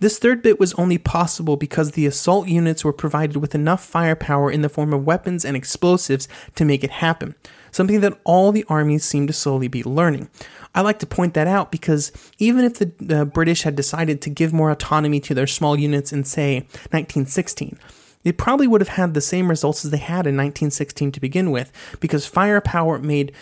This 0.00 0.18
third 0.18 0.42
bit 0.42 0.58
was 0.58 0.72
only 0.74 0.98
possible 0.98 1.56
because 1.56 1.92
the 1.92 2.06
assault 2.06 2.48
units 2.48 2.84
were 2.84 2.92
provided 2.92 3.36
with 3.36 3.54
enough 3.54 3.84
firepower 3.84 4.50
in 4.50 4.62
the 4.62 4.68
form 4.68 4.92
of 4.92 5.04
weapons 5.04 5.44
and 5.44 5.56
explosives 5.56 6.28
to 6.54 6.64
make 6.64 6.82
it 6.82 6.90
happen, 6.90 7.34
something 7.70 8.00
that 8.00 8.18
all 8.24 8.52
the 8.52 8.64
armies 8.68 9.04
seemed 9.04 9.28
to 9.28 9.34
slowly 9.34 9.68
be 9.68 9.82
learning. 9.82 10.30
I 10.74 10.80
like 10.80 10.98
to 11.00 11.06
point 11.06 11.34
that 11.34 11.46
out 11.46 11.70
because 11.70 12.12
even 12.38 12.64
if 12.64 12.78
the, 12.78 13.26
British 13.26 13.62
had 13.62 13.76
decided 13.76 14.22
to 14.22 14.30
give 14.30 14.52
more 14.52 14.70
autonomy 14.70 15.20
to 15.20 15.34
their 15.34 15.46
small 15.46 15.78
units 15.78 16.12
in, 16.12 16.24
say, 16.24 16.60
1916, 16.90 17.78
they 18.22 18.32
probably 18.32 18.68
would 18.68 18.80
have 18.80 18.88
had 18.88 19.12
the 19.12 19.20
same 19.20 19.50
results 19.50 19.84
as 19.84 19.90
they 19.90 19.98
had 19.98 20.26
in 20.26 20.36
1916 20.36 21.12
to 21.12 21.20
begin 21.20 21.50
with, 21.50 21.72
because 22.00 22.24
firepower 22.24 22.98
made 22.98 23.32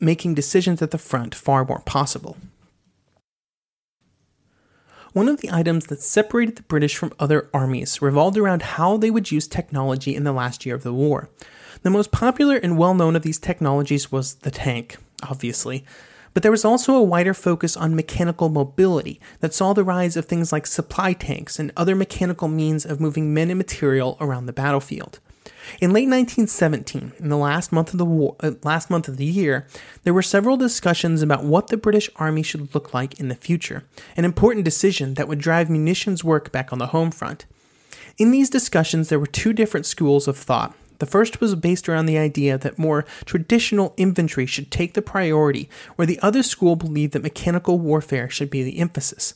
making 0.00 0.34
decisions 0.34 0.80
at 0.82 0.90
the 0.90 0.98
front 0.98 1.34
far 1.34 1.64
more 1.64 1.80
possible. 1.80 2.36
One 5.12 5.28
of 5.28 5.40
the 5.40 5.50
items 5.50 5.86
that 5.86 6.02
separated 6.02 6.56
the 6.56 6.62
British 6.62 6.96
from 6.96 7.12
other 7.18 7.48
armies 7.52 8.02
revolved 8.02 8.36
around 8.36 8.62
how 8.62 8.96
they 8.96 9.10
would 9.10 9.32
use 9.32 9.48
technology 9.48 10.14
in 10.14 10.24
the 10.24 10.32
last 10.32 10.66
year 10.66 10.74
of 10.74 10.82
the 10.82 10.92
war. 10.92 11.30
The 11.82 11.90
most 11.90 12.12
popular 12.12 12.56
and 12.56 12.76
well 12.76 12.94
known 12.94 13.16
of 13.16 13.22
these 13.22 13.38
technologies 13.38 14.12
was 14.12 14.34
the 14.34 14.50
tank, 14.50 14.98
obviously, 15.28 15.84
but 16.34 16.42
there 16.42 16.52
was 16.52 16.64
also 16.64 16.94
a 16.94 17.02
wider 17.02 17.34
focus 17.34 17.76
on 17.76 17.96
mechanical 17.96 18.48
mobility 18.48 19.20
that 19.40 19.54
saw 19.54 19.72
the 19.72 19.82
rise 19.82 20.16
of 20.16 20.26
things 20.26 20.52
like 20.52 20.66
supply 20.66 21.12
tanks 21.12 21.58
and 21.58 21.72
other 21.76 21.96
mechanical 21.96 22.46
means 22.46 22.84
of 22.84 23.00
moving 23.00 23.32
men 23.32 23.50
and 23.50 23.58
material 23.58 24.16
around 24.20 24.46
the 24.46 24.52
battlefield. 24.52 25.20
In 25.80 25.92
late 25.92 26.08
1917, 26.08 27.12
in 27.18 27.28
the 27.28 27.36
last 27.36 27.72
month 27.72 27.92
of 27.92 27.98
the 27.98 28.04
war, 28.04 28.36
uh, 28.40 28.52
last 28.62 28.90
month 28.90 29.08
of 29.08 29.16
the 29.16 29.24
year, 29.24 29.66
there 30.04 30.14
were 30.14 30.22
several 30.22 30.56
discussions 30.56 31.22
about 31.22 31.44
what 31.44 31.68
the 31.68 31.76
British 31.76 32.08
Army 32.16 32.42
should 32.42 32.74
look 32.74 32.94
like 32.94 33.18
in 33.20 33.28
the 33.28 33.34
future, 33.34 33.84
an 34.16 34.24
important 34.24 34.64
decision 34.64 35.14
that 35.14 35.28
would 35.28 35.38
drive 35.38 35.68
munitions 35.70 36.24
work 36.24 36.52
back 36.52 36.72
on 36.72 36.78
the 36.78 36.88
home 36.88 37.10
front. 37.10 37.46
In 38.16 38.30
these 38.30 38.50
discussions, 38.50 39.08
there 39.08 39.20
were 39.20 39.26
two 39.26 39.52
different 39.52 39.86
schools 39.86 40.26
of 40.26 40.36
thought 40.36 40.74
the 40.98 41.06
first 41.06 41.40
was 41.40 41.54
based 41.54 41.88
around 41.88 42.06
the 42.06 42.18
idea 42.18 42.58
that 42.58 42.78
more 42.78 43.04
traditional 43.24 43.94
infantry 43.96 44.46
should 44.46 44.70
take 44.70 44.94
the 44.94 45.02
priority, 45.02 45.68
where 45.96 46.06
the 46.06 46.18
other 46.20 46.42
school 46.42 46.76
believed 46.76 47.12
that 47.12 47.22
mechanical 47.22 47.78
warfare 47.78 48.28
should 48.28 48.50
be 48.50 48.62
the 48.62 48.78
emphasis. 48.78 49.34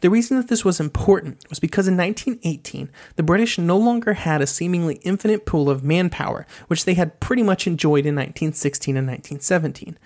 The 0.00 0.10
reason 0.10 0.36
that 0.36 0.48
this 0.48 0.64
was 0.64 0.80
important 0.80 1.48
was 1.48 1.58
because 1.58 1.88
in 1.88 1.96
1918, 1.96 2.90
the 3.16 3.22
British 3.22 3.58
no 3.58 3.76
longer 3.76 4.14
had 4.14 4.42
a 4.42 4.46
seemingly 4.46 4.96
infinite 4.96 5.46
pool 5.46 5.70
of 5.70 5.84
manpower, 5.84 6.46
which 6.68 6.84
they 6.84 6.94
had 6.94 7.18
pretty 7.20 7.42
much 7.42 7.66
enjoyed 7.66 8.06
in 8.06 8.14
1916 8.14 8.96
and 8.96 9.06
1917. 9.06 9.98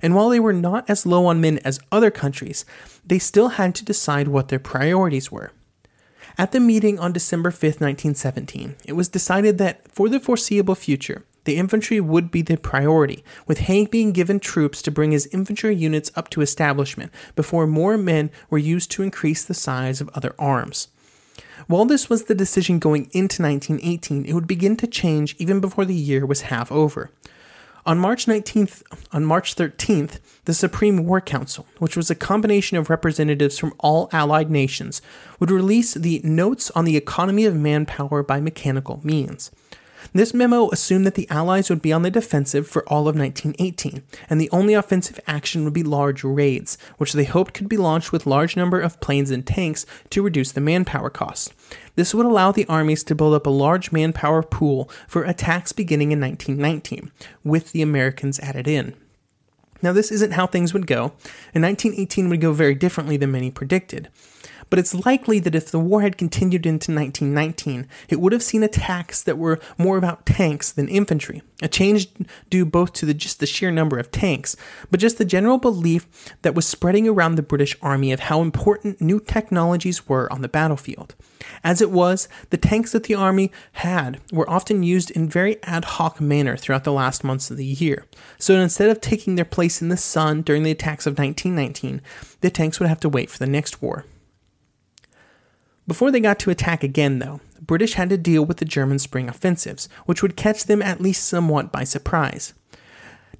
And 0.00 0.14
while 0.14 0.28
they 0.28 0.40
were 0.40 0.52
not 0.52 0.88
as 0.88 1.06
low 1.06 1.26
on 1.26 1.40
men 1.40 1.58
as 1.58 1.80
other 1.90 2.10
countries, 2.10 2.64
they 3.04 3.18
still 3.18 3.50
had 3.50 3.74
to 3.76 3.84
decide 3.84 4.28
what 4.28 4.48
their 4.48 4.58
priorities 4.58 5.30
were. 5.30 5.52
At 6.38 6.52
the 6.52 6.60
meeting 6.60 6.98
on 6.98 7.12
December 7.12 7.50
5, 7.50 7.62
1917, 7.80 8.76
it 8.86 8.94
was 8.94 9.08
decided 9.08 9.58
that 9.58 9.90
for 9.92 10.08
the 10.08 10.18
foreseeable 10.20 10.74
future, 10.74 11.24
the 11.44 11.56
infantry 11.56 12.00
would 12.00 12.30
be 12.30 12.42
the 12.42 12.56
priority, 12.56 13.24
with 13.46 13.58
Haig 13.58 13.90
being 13.90 14.12
given 14.12 14.40
troops 14.40 14.82
to 14.82 14.90
bring 14.90 15.10
his 15.10 15.26
infantry 15.32 15.74
units 15.74 16.10
up 16.14 16.30
to 16.30 16.40
establishment 16.40 17.12
before 17.34 17.66
more 17.66 17.98
men 17.98 18.30
were 18.50 18.58
used 18.58 18.90
to 18.92 19.02
increase 19.02 19.44
the 19.44 19.54
size 19.54 20.00
of 20.00 20.10
other 20.14 20.34
arms. 20.38 20.88
While 21.66 21.84
this 21.84 22.10
was 22.10 22.24
the 22.24 22.34
decision 22.34 22.78
going 22.78 23.04
into 23.12 23.42
1918, 23.42 24.24
it 24.24 24.32
would 24.32 24.46
begin 24.46 24.76
to 24.76 24.86
change 24.86 25.36
even 25.38 25.60
before 25.60 25.84
the 25.84 25.94
year 25.94 26.26
was 26.26 26.42
half 26.42 26.72
over. 26.72 27.10
On 27.84 27.98
March 27.98 28.26
19th, 28.26 28.82
on 29.12 29.24
March 29.24 29.56
13th, 29.56 30.20
the 30.44 30.54
Supreme 30.54 31.04
War 31.04 31.20
Council, 31.20 31.66
which 31.78 31.96
was 31.96 32.10
a 32.10 32.14
combination 32.14 32.76
of 32.76 32.88
representatives 32.88 33.58
from 33.58 33.74
all 33.80 34.08
allied 34.12 34.50
nations, 34.52 35.02
would 35.40 35.50
release 35.50 35.94
the 35.94 36.20
Notes 36.22 36.70
on 36.72 36.84
the 36.84 36.96
Economy 36.96 37.44
of 37.44 37.56
Manpower 37.56 38.22
by 38.22 38.40
Mechanical 38.40 39.00
Means. 39.02 39.50
This 40.12 40.34
memo 40.34 40.68
assumed 40.70 41.06
that 41.06 41.14
the 41.14 41.30
Allies 41.30 41.70
would 41.70 41.80
be 41.80 41.92
on 41.92 42.02
the 42.02 42.10
defensive 42.10 42.66
for 42.66 42.86
all 42.88 43.08
of 43.08 43.16
1918, 43.16 44.02
and 44.28 44.40
the 44.40 44.50
only 44.50 44.74
offensive 44.74 45.20
action 45.26 45.64
would 45.64 45.72
be 45.72 45.82
large 45.82 46.24
raids, 46.24 46.76
which 46.98 47.12
they 47.12 47.24
hoped 47.24 47.54
could 47.54 47.68
be 47.68 47.76
launched 47.76 48.12
with 48.12 48.26
large 48.26 48.56
number 48.56 48.80
of 48.80 49.00
planes 49.00 49.30
and 49.30 49.46
tanks 49.46 49.86
to 50.10 50.22
reduce 50.22 50.52
the 50.52 50.60
manpower 50.60 51.10
costs. 51.10 51.50
This 51.94 52.14
would 52.14 52.26
allow 52.26 52.52
the 52.52 52.66
armies 52.66 53.04
to 53.04 53.14
build 53.14 53.34
up 53.34 53.46
a 53.46 53.50
large 53.50 53.92
manpower 53.92 54.42
pool 54.42 54.90
for 55.06 55.24
attacks 55.24 55.72
beginning 55.72 56.12
in 56.12 56.20
1919, 56.20 57.10
with 57.44 57.72
the 57.72 57.82
Americans 57.82 58.40
added 58.40 58.66
in. 58.66 58.94
Now, 59.82 59.92
this 59.92 60.12
isn't 60.12 60.32
how 60.32 60.46
things 60.46 60.72
would 60.72 60.86
go, 60.86 61.12
and 61.54 61.62
1918 61.62 62.28
would 62.28 62.40
go 62.40 62.52
very 62.52 62.74
differently 62.74 63.16
than 63.16 63.32
many 63.32 63.50
predicted 63.50 64.08
but 64.72 64.78
it's 64.78 65.04
likely 65.04 65.38
that 65.38 65.54
if 65.54 65.70
the 65.70 65.78
war 65.78 66.00
had 66.00 66.16
continued 66.16 66.64
into 66.64 66.94
1919, 66.94 67.86
it 68.08 68.18
would 68.18 68.32
have 68.32 68.42
seen 68.42 68.62
attacks 68.62 69.22
that 69.22 69.36
were 69.36 69.60
more 69.76 69.98
about 69.98 70.24
tanks 70.24 70.72
than 70.72 70.88
infantry. 70.88 71.42
A 71.60 71.68
change 71.68 72.08
due 72.48 72.64
both 72.64 72.94
to 72.94 73.04
the, 73.04 73.12
just 73.12 73.38
the 73.38 73.44
sheer 73.44 73.70
number 73.70 73.98
of 73.98 74.10
tanks, 74.10 74.56
but 74.90 74.98
just 74.98 75.18
the 75.18 75.26
general 75.26 75.58
belief 75.58 76.06
that 76.40 76.54
was 76.54 76.66
spreading 76.66 77.06
around 77.06 77.34
the 77.34 77.42
British 77.42 77.76
Army 77.82 78.12
of 78.12 78.20
how 78.20 78.40
important 78.40 78.98
new 78.98 79.20
technologies 79.20 80.08
were 80.08 80.32
on 80.32 80.40
the 80.40 80.48
battlefield. 80.48 81.14
As 81.62 81.82
it 81.82 81.90
was, 81.90 82.26
the 82.48 82.56
tanks 82.56 82.92
that 82.92 83.04
the 83.04 83.14
Army 83.14 83.52
had 83.72 84.22
were 84.32 84.48
often 84.48 84.82
used 84.82 85.10
in 85.10 85.28
very 85.28 85.62
ad 85.64 85.84
hoc 85.84 86.18
manner 86.18 86.56
throughout 86.56 86.84
the 86.84 86.92
last 86.92 87.24
months 87.24 87.50
of 87.50 87.58
the 87.58 87.66
year. 87.66 88.06
So 88.38 88.54
instead 88.54 88.88
of 88.88 89.02
taking 89.02 89.34
their 89.34 89.44
place 89.44 89.82
in 89.82 89.90
the 89.90 89.98
sun 89.98 90.40
during 90.40 90.62
the 90.62 90.70
attacks 90.70 91.06
of 91.06 91.18
1919, 91.18 92.00
the 92.40 92.48
tanks 92.48 92.80
would 92.80 92.88
have 92.88 93.00
to 93.00 93.10
wait 93.10 93.28
for 93.28 93.38
the 93.38 93.46
next 93.46 93.82
war. 93.82 94.06
Before 95.86 96.10
they 96.10 96.20
got 96.20 96.38
to 96.40 96.50
attack 96.50 96.84
again, 96.84 97.18
though, 97.18 97.40
the 97.56 97.62
British 97.62 97.94
had 97.94 98.08
to 98.10 98.16
deal 98.16 98.44
with 98.44 98.58
the 98.58 98.64
German 98.64 98.98
spring 98.98 99.28
offensives, 99.28 99.88
which 100.06 100.22
would 100.22 100.36
catch 100.36 100.64
them 100.64 100.80
at 100.80 101.00
least 101.00 101.26
somewhat 101.26 101.72
by 101.72 101.84
surprise. 101.84 102.54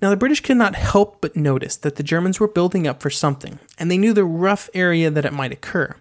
Now, 0.00 0.11
the 0.11 0.16
British 0.16 0.40
could 0.40 0.57
not 0.57 0.74
help 0.74 1.20
but 1.20 1.37
notice 1.37 1.76
that 1.76 1.94
the 1.94 2.02
Germans 2.02 2.40
were 2.40 2.48
building 2.48 2.88
up 2.88 3.00
for 3.00 3.11
something, 3.11 3.61
and 3.78 3.88
they 3.88 3.98
knew 3.98 4.12
the 4.12 4.24
rough 4.24 4.68
area 4.74 5.09
that 5.09 5.24
it 5.24 5.33
might 5.33 5.52
occur. 5.52 5.94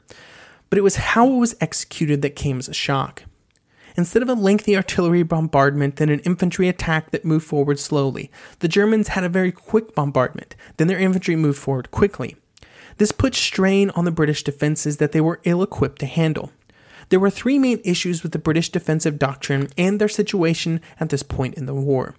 But 0.71 0.80
it 0.80 0.82
was 0.82 0.95
how 0.95 1.32
it 1.32 1.38
was 1.38 1.56
executed 1.62 2.23
that 2.23 2.36
came 2.36 2.58
as 2.58 2.67
a 2.67 2.73
shock. 2.73 3.23
Instead 3.95 4.23
of 4.23 4.30
a 4.30 4.34
lengthy 4.34 4.75
artillery 4.75 5.21
bombardment, 5.21 5.97
then 5.97 6.10
an 6.10 6.21
infantry 6.21 6.67
attack 6.67 7.12
that 7.12 7.25
moved 7.25 7.45
forward 7.45 7.77
slowly, 7.77 8.32
the 8.60 8.67
Germans 8.67 9.10
had 9.10 9.23
a 9.23 9.30
very 9.30 9.51
quick 9.51 9.93
bombardment, 9.93 10.56
then 10.77 10.88
their 10.88 10.97
infantry 10.97 11.36
moved 11.36 11.60
forward 11.60 11.91
quickly. 11.91 12.36
This 13.01 13.11
put 13.11 13.33
strain 13.33 13.89
on 13.95 14.05
the 14.05 14.11
British 14.11 14.43
defenses 14.43 14.97
that 14.97 15.11
they 15.11 15.21
were 15.21 15.41
ill 15.43 15.63
equipped 15.63 15.97
to 16.01 16.05
handle. 16.05 16.51
There 17.09 17.19
were 17.19 17.31
three 17.31 17.57
main 17.57 17.81
issues 17.83 18.21
with 18.21 18.31
the 18.31 18.37
British 18.37 18.69
defensive 18.69 19.17
doctrine 19.17 19.69
and 19.75 19.99
their 19.99 20.07
situation 20.07 20.81
at 20.99 21.09
this 21.09 21.23
point 21.23 21.55
in 21.55 21.65
the 21.65 21.73
war. 21.73 22.13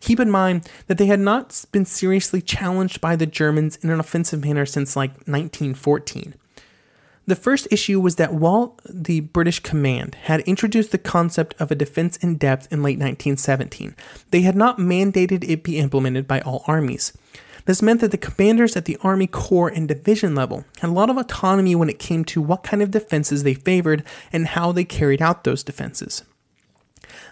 Keep 0.00 0.18
in 0.18 0.32
mind 0.32 0.68
that 0.88 0.98
they 0.98 1.06
had 1.06 1.20
not 1.20 1.64
been 1.70 1.84
seriously 1.84 2.42
challenged 2.42 3.00
by 3.00 3.14
the 3.14 3.26
Germans 3.26 3.76
in 3.76 3.90
an 3.90 4.00
offensive 4.00 4.44
manner 4.44 4.66
since 4.66 4.96
like 4.96 5.12
1914. 5.28 6.34
The 7.28 7.36
first 7.36 7.68
issue 7.70 8.00
was 8.00 8.16
that 8.16 8.34
while 8.34 8.76
the 8.90 9.20
British 9.20 9.60
command 9.60 10.16
had 10.16 10.40
introduced 10.40 10.90
the 10.90 10.98
concept 10.98 11.54
of 11.60 11.70
a 11.70 11.76
defense 11.76 12.16
in 12.16 12.38
depth 12.38 12.72
in 12.72 12.82
late 12.82 12.98
1917, 12.98 13.94
they 14.32 14.40
had 14.40 14.56
not 14.56 14.78
mandated 14.78 15.48
it 15.48 15.62
be 15.62 15.78
implemented 15.78 16.26
by 16.26 16.40
all 16.40 16.64
armies. 16.66 17.12
This 17.66 17.80
meant 17.80 18.00
that 18.00 18.10
the 18.10 18.18
commanders 18.18 18.76
at 18.76 18.84
the 18.84 18.98
Army 19.02 19.26
Corps 19.26 19.68
and 19.68 19.88
division 19.88 20.34
level 20.34 20.64
had 20.80 20.90
a 20.90 20.92
lot 20.92 21.08
of 21.08 21.16
autonomy 21.16 21.74
when 21.74 21.88
it 21.88 21.98
came 21.98 22.24
to 22.26 22.42
what 22.42 22.62
kind 22.62 22.82
of 22.82 22.90
defenses 22.90 23.42
they 23.42 23.54
favored 23.54 24.04
and 24.32 24.48
how 24.48 24.70
they 24.70 24.84
carried 24.84 25.22
out 25.22 25.44
those 25.44 25.62
defenses. 25.62 26.24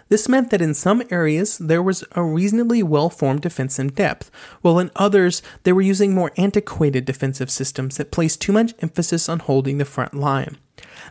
This 0.09 0.27
meant 0.27 0.49
that 0.49 0.61
in 0.61 0.73
some 0.73 1.03
areas 1.09 1.57
there 1.57 1.83
was 1.83 2.03
a 2.11 2.23
reasonably 2.23 2.83
well 2.83 3.09
formed 3.09 3.41
defense 3.41 3.79
in 3.79 3.87
depth, 3.87 4.31
while 4.61 4.79
in 4.79 4.91
others 4.95 5.41
they 5.63 5.73
were 5.73 5.81
using 5.81 6.13
more 6.13 6.31
antiquated 6.37 7.05
defensive 7.05 7.49
systems 7.49 7.97
that 7.97 8.11
placed 8.11 8.41
too 8.41 8.51
much 8.51 8.73
emphasis 8.79 9.29
on 9.29 9.39
holding 9.39 9.77
the 9.77 9.85
front 9.85 10.13
line. 10.13 10.57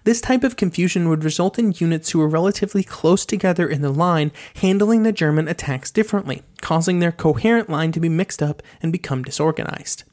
This 0.04 0.20
type 0.20 0.44
of 0.44 0.56
confusion 0.56 1.08
would 1.08 1.24
result 1.24 1.58
in 1.58 1.72
units 1.72 2.10
who 2.10 2.18
were 2.18 2.28
relatively 2.28 2.82
close 2.82 3.24
together 3.24 3.68
in 3.68 3.82
the 3.82 3.92
line 3.92 4.32
handling 4.56 5.02
the 5.02 5.12
German 5.12 5.48
attacks 5.48 5.90
differently, 5.90 6.42
causing 6.60 6.98
their 6.98 7.12
coherent 7.12 7.68
line 7.68 7.92
to 7.92 8.00
be 8.00 8.08
mixed 8.08 8.42
up 8.42 8.62
and 8.82 8.92
become 8.92 9.22
disorganized. 9.22 10.04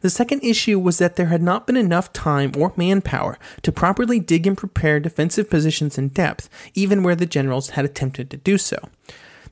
The 0.00 0.10
second 0.10 0.42
issue 0.42 0.78
was 0.78 0.98
that 0.98 1.16
there 1.16 1.26
had 1.26 1.42
not 1.42 1.66
been 1.66 1.76
enough 1.76 2.12
time 2.12 2.52
or 2.56 2.72
manpower 2.76 3.38
to 3.62 3.72
properly 3.72 4.18
dig 4.20 4.46
and 4.46 4.56
prepare 4.56 5.00
defensive 5.00 5.50
positions 5.50 5.98
in 5.98 6.08
depth, 6.08 6.48
even 6.74 7.02
where 7.02 7.16
the 7.16 7.26
generals 7.26 7.70
had 7.70 7.84
attempted 7.84 8.30
to 8.30 8.36
do 8.36 8.58
so. 8.58 8.78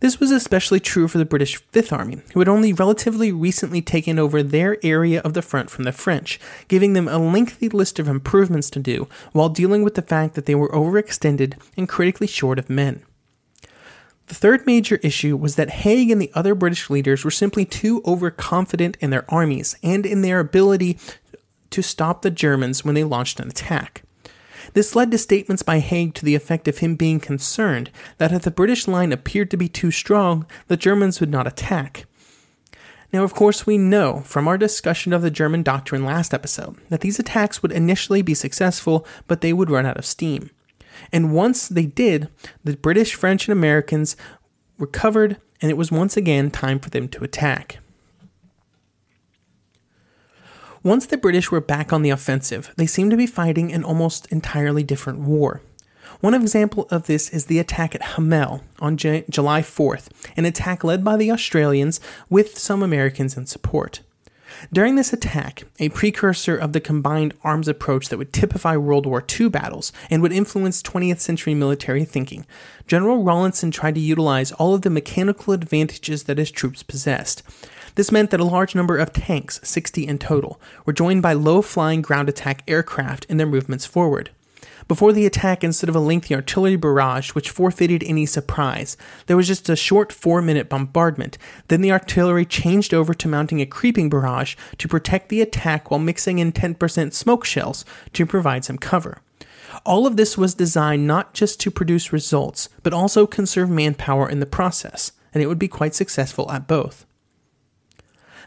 This 0.01 0.19
was 0.19 0.31
especially 0.31 0.81
true 0.81 1.09
for 1.09 1.19
the 1.19 1.27
British 1.27 1.57
Fifth 1.57 1.93
Army, 1.93 2.23
who 2.33 2.41
had 2.41 2.49
only 2.49 2.73
relatively 2.73 3.31
recently 3.31 3.83
taken 3.83 4.19
over 4.19 4.43
their 4.43 4.79
area 4.83 5.21
of 5.21 5.35
the 5.35 5.43
front 5.43 5.71
from 5.71 5.85
the 5.85 5.93
French, 5.93 6.41
giving 6.69 6.95
them 6.95 7.07
a 7.07 7.19
lengthy 7.19 7.69
list 7.69 7.99
of 7.99 8.09
improvements 8.09 8.71
to 8.71 8.79
do 8.79 9.09
while 9.33 9.51
dealing 9.51 9.83
with 9.83 9.97
the 9.97 10.03
fact 10.03 10.35
that 10.35 10.47
they 10.47 10.55
were 10.55 10.71
overextended 10.71 11.61
and 11.77 11.87
critically 11.87 12.27
short 12.27 12.59
of 12.59 12.71
men. 12.71 13.03
The 14.29 14.35
third 14.35 14.65
major 14.65 14.97
issue 15.03 15.37
was 15.37 15.57
that 15.57 15.71
Haig 15.71 16.11
and 16.11 16.23
the 16.23 16.31
other 16.35 16.55
British 16.55 16.89
leaders 16.89 17.23
were 17.23 17.31
simply 17.31 17.67
too 17.67 18.01
overconfident 18.07 18.97
in 19.01 19.11
their 19.11 19.31
armies 19.31 19.77
and 19.83 20.07
in 20.07 20.23
their 20.23 20.41
ability 20.41 20.99
to 21.71 21.83
stop 21.83 22.23
the 22.23 22.31
Germans 22.31 22.85
when 22.85 22.95
they 22.95 23.05
launched 23.05 23.39
an 23.39 23.49
attack. 23.49 24.03
This 24.72 24.94
led 24.94 25.11
to 25.11 25.18
statements 25.18 25.62
by 25.62 25.80
Haig 25.80 26.14
to 26.14 26.24
the 26.24 26.35
effect 26.35 26.68
of 26.68 26.78
him 26.78 26.94
being 26.94 27.20
concerned 27.20 27.90
that 28.18 28.33
if 28.33 28.42
the 28.42 28.50
British 28.50 28.87
line 28.87 29.12
appeared 29.12 29.50
to 29.50 29.56
be 29.56 29.68
too 29.68 29.90
strong, 29.90 30.46
the 30.68 30.76
Germans 30.76 31.20
would 31.20 31.30
not 31.30 31.46
attack. 31.46 32.06
Now, 33.12 33.24
of 33.24 33.35
course, 33.35 33.66
we 33.66 33.76
know 33.76 34.20
from 34.20 34.46
our 34.46 34.56
discussion 34.56 35.12
of 35.12 35.22
the 35.22 35.30
German 35.30 35.64
doctrine 35.64 36.04
last 36.04 36.33
episode 36.33 36.76
that 36.90 37.00
these 37.00 37.18
attacks 37.18 37.61
would 37.61 37.72
initially 37.72 38.22
be 38.22 38.35
successful, 38.35 39.04
but 39.26 39.40
they 39.40 39.52
would 39.52 39.70
run 39.70 39.87
out 39.87 39.96
of 39.96 40.06
steam. 40.06 40.50
And 41.12 41.35
once 41.35 41.66
they 41.66 41.87
did, 41.87 42.28
the 42.62 42.76
British, 42.76 43.14
French, 43.14 43.48
and 43.48 43.52
Americans 43.52 44.16
recovered, 44.78 45.38
and 45.61 45.70
it 45.70 45.76
was 45.76 45.90
once 45.90 46.16
again 46.16 46.50
time 46.50 46.78
for 46.78 46.90
them 46.90 47.09
to 47.09 47.24
attack. 47.24 47.80
Once 50.83 51.05
the 51.05 51.19
British 51.19 51.51
were 51.51 51.61
back 51.61 51.93
on 51.93 52.01
the 52.01 52.09
offensive, 52.09 52.73
they 52.79 52.87
seemed 52.87 53.11
to 53.11 53.16
be 53.16 53.27
fighting 53.27 53.71
an 53.71 53.85
almost 53.85 54.27
entirely 54.29 54.83
different 54.83 55.19
war. 55.19 55.61
One 56.21 56.33
example 56.33 56.88
of 56.90 57.07
this 57.07 57.29
is 57.29 57.47
the 57.47 57.59
attack 57.59 57.95
at 57.95 58.03
Hamel 58.03 58.62
on 58.79 58.97
J- 58.97 59.25
July 59.29 59.61
4th, 59.61 60.09
an 60.38 60.47
attack 60.47 60.83
led 60.83 61.05
by 61.05 61.19
the 61.19 61.31
Australians 61.31 62.01
with 62.31 62.59
some 62.59 62.83
Americans 62.83 63.37
in 63.37 63.45
support. 63.45 64.01
During 64.73 64.95
this 64.95 65.12
attack, 65.12 65.64
a 65.79 65.90
precursor 65.90 66.57
of 66.57 66.73
the 66.73 66.81
combined 66.81 67.35
arms 67.45 67.69
approach 67.69 68.09
that 68.09 68.16
would 68.16 68.33
typify 68.33 68.77
World 68.77 69.05
War 69.05 69.23
II 69.38 69.51
battles 69.51 69.93
and 70.09 70.23
would 70.23 70.33
influence 70.33 70.83
20th 70.83 71.21
century 71.21 71.55
military 71.55 72.07
thinking, 72.07 72.47
General 72.87 73.23
Rawlinson 73.23 73.71
tried 73.71 73.97
to 73.97 74.01
utilize 74.01 74.51
all 74.53 74.75
of 74.75 74.83
the 74.83 74.90
mechanical 74.90 75.53
advantages 75.53 76.25
that 76.25 76.38
his 76.38 76.51
troops 76.51 76.83
possessed. 76.83 77.43
This 77.94 78.12
meant 78.12 78.31
that 78.31 78.40
a 78.40 78.44
large 78.44 78.74
number 78.74 78.98
of 78.98 79.12
tanks, 79.12 79.61
60 79.62 80.07
in 80.07 80.18
total, 80.18 80.61
were 80.85 80.92
joined 80.92 81.22
by 81.22 81.33
low 81.33 81.62
flying 81.62 82.03
ground 82.03 82.29
attack 82.29 82.62
aircraft 82.68 83.24
in 83.26 83.37
their 83.37 83.46
movements 83.46 83.87
forward. 83.87 84.31
Before 84.90 85.12
the 85.12 85.24
attack, 85.24 85.62
instead 85.62 85.88
of 85.88 85.94
a 85.94 86.00
lengthy 86.00 86.35
artillery 86.35 86.74
barrage 86.74 87.31
which 87.31 87.50
forfeited 87.50 88.03
any 88.03 88.26
surprise, 88.26 88.96
there 89.26 89.37
was 89.37 89.46
just 89.46 89.68
a 89.68 89.76
short 89.76 90.12
four 90.12 90.42
minute 90.42 90.68
bombardment. 90.68 91.38
Then 91.68 91.81
the 91.81 91.92
artillery 91.92 92.44
changed 92.44 92.92
over 92.92 93.14
to 93.14 93.29
mounting 93.29 93.61
a 93.61 93.66
creeping 93.66 94.11
barrage 94.11 94.57
to 94.79 94.88
protect 94.88 95.29
the 95.29 95.42
attack 95.42 95.90
while 95.90 96.00
mixing 96.00 96.40
in 96.40 96.50
10% 96.53 97.12
smoke 97.12 97.44
shells 97.44 97.85
to 98.14 98.26
provide 98.26 98.64
some 98.64 98.79
cover. 98.79 99.18
All 99.87 100.09
of 100.09 100.16
this 100.16 100.37
was 100.37 100.55
designed 100.55 101.07
not 101.07 101.35
just 101.35 101.61
to 101.61 101.70
produce 101.70 102.12
results, 102.12 102.68
but 102.83 102.92
also 102.92 103.26
conserve 103.29 103.70
manpower 103.70 104.29
in 104.29 104.40
the 104.40 104.44
process, 104.44 105.12
and 105.33 105.40
it 105.40 105.46
would 105.46 105.59
be 105.59 105.68
quite 105.68 105.94
successful 105.94 106.50
at 106.50 106.66
both. 106.66 107.07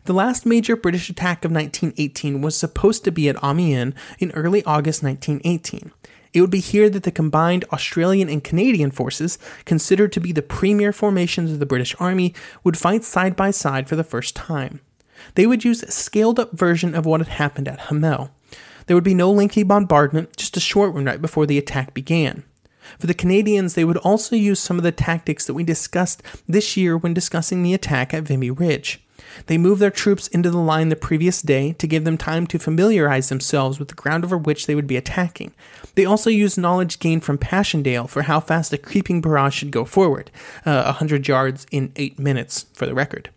The 0.05 0.13
last 0.13 0.45
major 0.45 0.75
British 0.75 1.09
attack 1.09 1.45
of 1.45 1.51
1918 1.51 2.41
was 2.41 2.57
supposed 2.57 3.05
to 3.05 3.11
be 3.11 3.29
at 3.29 3.41
Amiens 3.41 3.93
in 4.19 4.31
early 4.31 4.61
August 4.65 5.01
1918. 5.01 5.93
It 6.33 6.41
would 6.41 6.49
be 6.49 6.59
here 6.59 6.89
that 6.89 7.03
the 7.03 7.11
combined 7.11 7.63
Australian 7.71 8.27
and 8.27 8.43
Canadian 8.43 8.91
forces, 8.91 9.39
considered 9.63 10.11
to 10.11 10.19
be 10.19 10.33
the 10.33 10.41
premier 10.41 10.91
formations 10.91 11.51
of 11.51 11.59
the 11.59 11.65
British 11.65 11.95
Army, 11.99 12.33
would 12.65 12.77
fight 12.77 13.05
side 13.05 13.37
by 13.37 13.51
side 13.51 13.87
for 13.87 13.95
the 13.95 14.03
first 14.03 14.35
time. 14.35 14.81
They 15.35 15.47
would 15.47 15.63
use 15.63 15.83
a 15.83 15.91
scaled 15.91 16.37
up 16.37 16.51
version 16.51 16.95
of 16.95 17.05
what 17.05 17.21
had 17.21 17.29
happened 17.29 17.69
at 17.69 17.81
Hamel. 17.81 18.31
There 18.87 18.97
would 18.97 19.05
be 19.05 19.13
no 19.13 19.31
lengthy 19.31 19.63
bombardment, 19.63 20.35
just 20.35 20.57
a 20.57 20.59
short 20.59 20.93
one 20.93 21.05
right 21.05 21.21
before 21.21 21.45
the 21.45 21.57
attack 21.57 21.93
began. 21.93 22.43
For 22.99 23.07
the 23.07 23.13
Canadians, 23.13 23.75
they 23.75 23.85
would 23.85 23.97
also 23.97 24.35
use 24.35 24.59
some 24.59 24.77
of 24.77 24.83
the 24.83 24.91
tactics 24.91 25.45
that 25.45 25.53
we 25.53 25.63
discussed 25.63 26.21
this 26.45 26.75
year 26.75 26.97
when 26.97 27.13
discussing 27.13 27.63
the 27.63 27.73
attack 27.73 28.13
at 28.13 28.23
Vimy 28.23 28.51
Ridge. 28.51 29.02
They 29.47 29.57
moved 29.57 29.81
their 29.81 29.91
troops 29.91 30.27
into 30.27 30.49
the 30.49 30.57
line 30.57 30.89
the 30.89 30.95
previous 30.95 31.41
day 31.41 31.73
to 31.73 31.87
give 31.87 32.03
them 32.03 32.17
time 32.17 32.47
to 32.47 32.59
familiarize 32.59 33.29
themselves 33.29 33.79
with 33.79 33.89
the 33.89 33.95
ground 33.95 34.23
over 34.23 34.37
which 34.37 34.67
they 34.67 34.75
would 34.75 34.87
be 34.87 34.97
attacking. 34.97 35.53
They 35.95 36.05
also 36.05 36.29
used 36.29 36.57
knowledge 36.57 36.99
gained 36.99 37.23
from 37.23 37.37
Passchendaele 37.37 38.07
for 38.07 38.23
how 38.23 38.39
fast 38.39 38.73
a 38.73 38.77
creeping 38.77 39.21
barrage 39.21 39.55
should 39.55 39.71
go 39.71 39.85
forward, 39.85 40.31
uh, 40.65 40.83
100 40.83 41.27
yards 41.27 41.65
in 41.71 41.91
8 41.95 42.19
minutes, 42.19 42.65
for 42.73 42.85
the 42.85 42.93
record. 42.93 43.29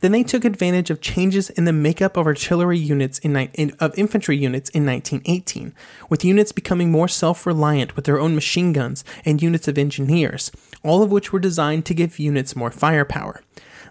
Then 0.00 0.12
they 0.12 0.22
took 0.22 0.44
advantage 0.44 0.90
of 0.90 1.00
changes 1.00 1.50
in 1.50 1.64
the 1.64 1.72
makeup 1.72 2.16
of 2.16 2.26
artillery 2.26 2.78
units 2.78 3.18
in, 3.18 3.36
in, 3.36 3.72
of 3.80 3.96
infantry 3.98 4.36
units 4.36 4.70
in 4.70 4.86
1918, 4.86 5.74
with 6.08 6.24
units 6.24 6.52
becoming 6.52 6.90
more 6.90 7.08
self-reliant 7.08 7.96
with 7.96 8.06
their 8.06 8.18
own 8.18 8.34
machine 8.34 8.72
guns 8.72 9.04
and 9.24 9.42
units 9.42 9.68
of 9.68 9.76
engineers, 9.76 10.50
all 10.82 11.02
of 11.02 11.10
which 11.10 11.32
were 11.32 11.38
designed 11.38 11.84
to 11.86 11.94
give 11.94 12.18
units 12.18 12.56
more 12.56 12.70
firepower. 12.70 13.42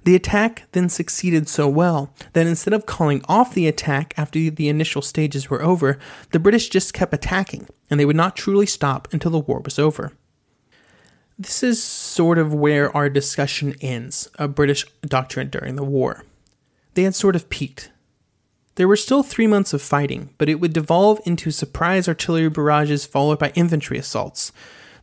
The 0.04 0.16
attack 0.16 0.64
then 0.72 0.90
succeeded 0.90 1.48
so 1.48 1.68
well 1.68 2.14
that 2.34 2.48
instead 2.48 2.74
of 2.74 2.86
calling 2.86 3.24
off 3.28 3.54
the 3.54 3.68
attack 3.68 4.14
after 4.18 4.50
the 4.50 4.70
initial 4.70 5.02
stages 5.02 5.50
were 5.50 5.62
over, 5.62 6.00
the 6.32 6.40
British 6.40 6.70
just 6.70 6.94
kept 6.94 7.14
attacking, 7.14 7.68
and 7.90 8.00
they 8.00 8.06
would 8.06 8.16
not 8.16 8.36
truly 8.36 8.66
stop 8.66 9.08
until 9.12 9.32
the 9.32 9.40
war 9.40 9.60
was 9.60 9.78
over. 9.78 10.14
This 11.38 11.64
is 11.64 11.82
sort 11.82 12.38
of 12.38 12.54
where 12.54 12.96
our 12.96 13.10
discussion 13.10 13.76
ends 13.82 14.28
of 14.38 14.56
British 14.56 14.86
doctrine 15.02 15.50
during 15.50 15.76
the 15.76 15.86
war. 15.86 16.26
They 16.96 17.04
had 17.04 17.16
sort 17.16 17.36
of 17.36 17.50
peaked. 17.50 17.92
There 18.76 18.88
were 18.88 18.96
still 18.96 19.24
three 19.24 19.48
months 19.48 19.74
of 19.74 19.82
fighting, 19.82 20.34
but 20.38 20.50
it 20.50 20.56
would 20.56 20.74
devolve 20.74 21.20
into 21.26 21.52
surprise 21.52 22.08
artillery 22.08 22.50
barrages 22.50 23.06
followed 23.06 23.40
by 23.40 23.52
infantry 23.56 23.98
assaults, 23.98 24.52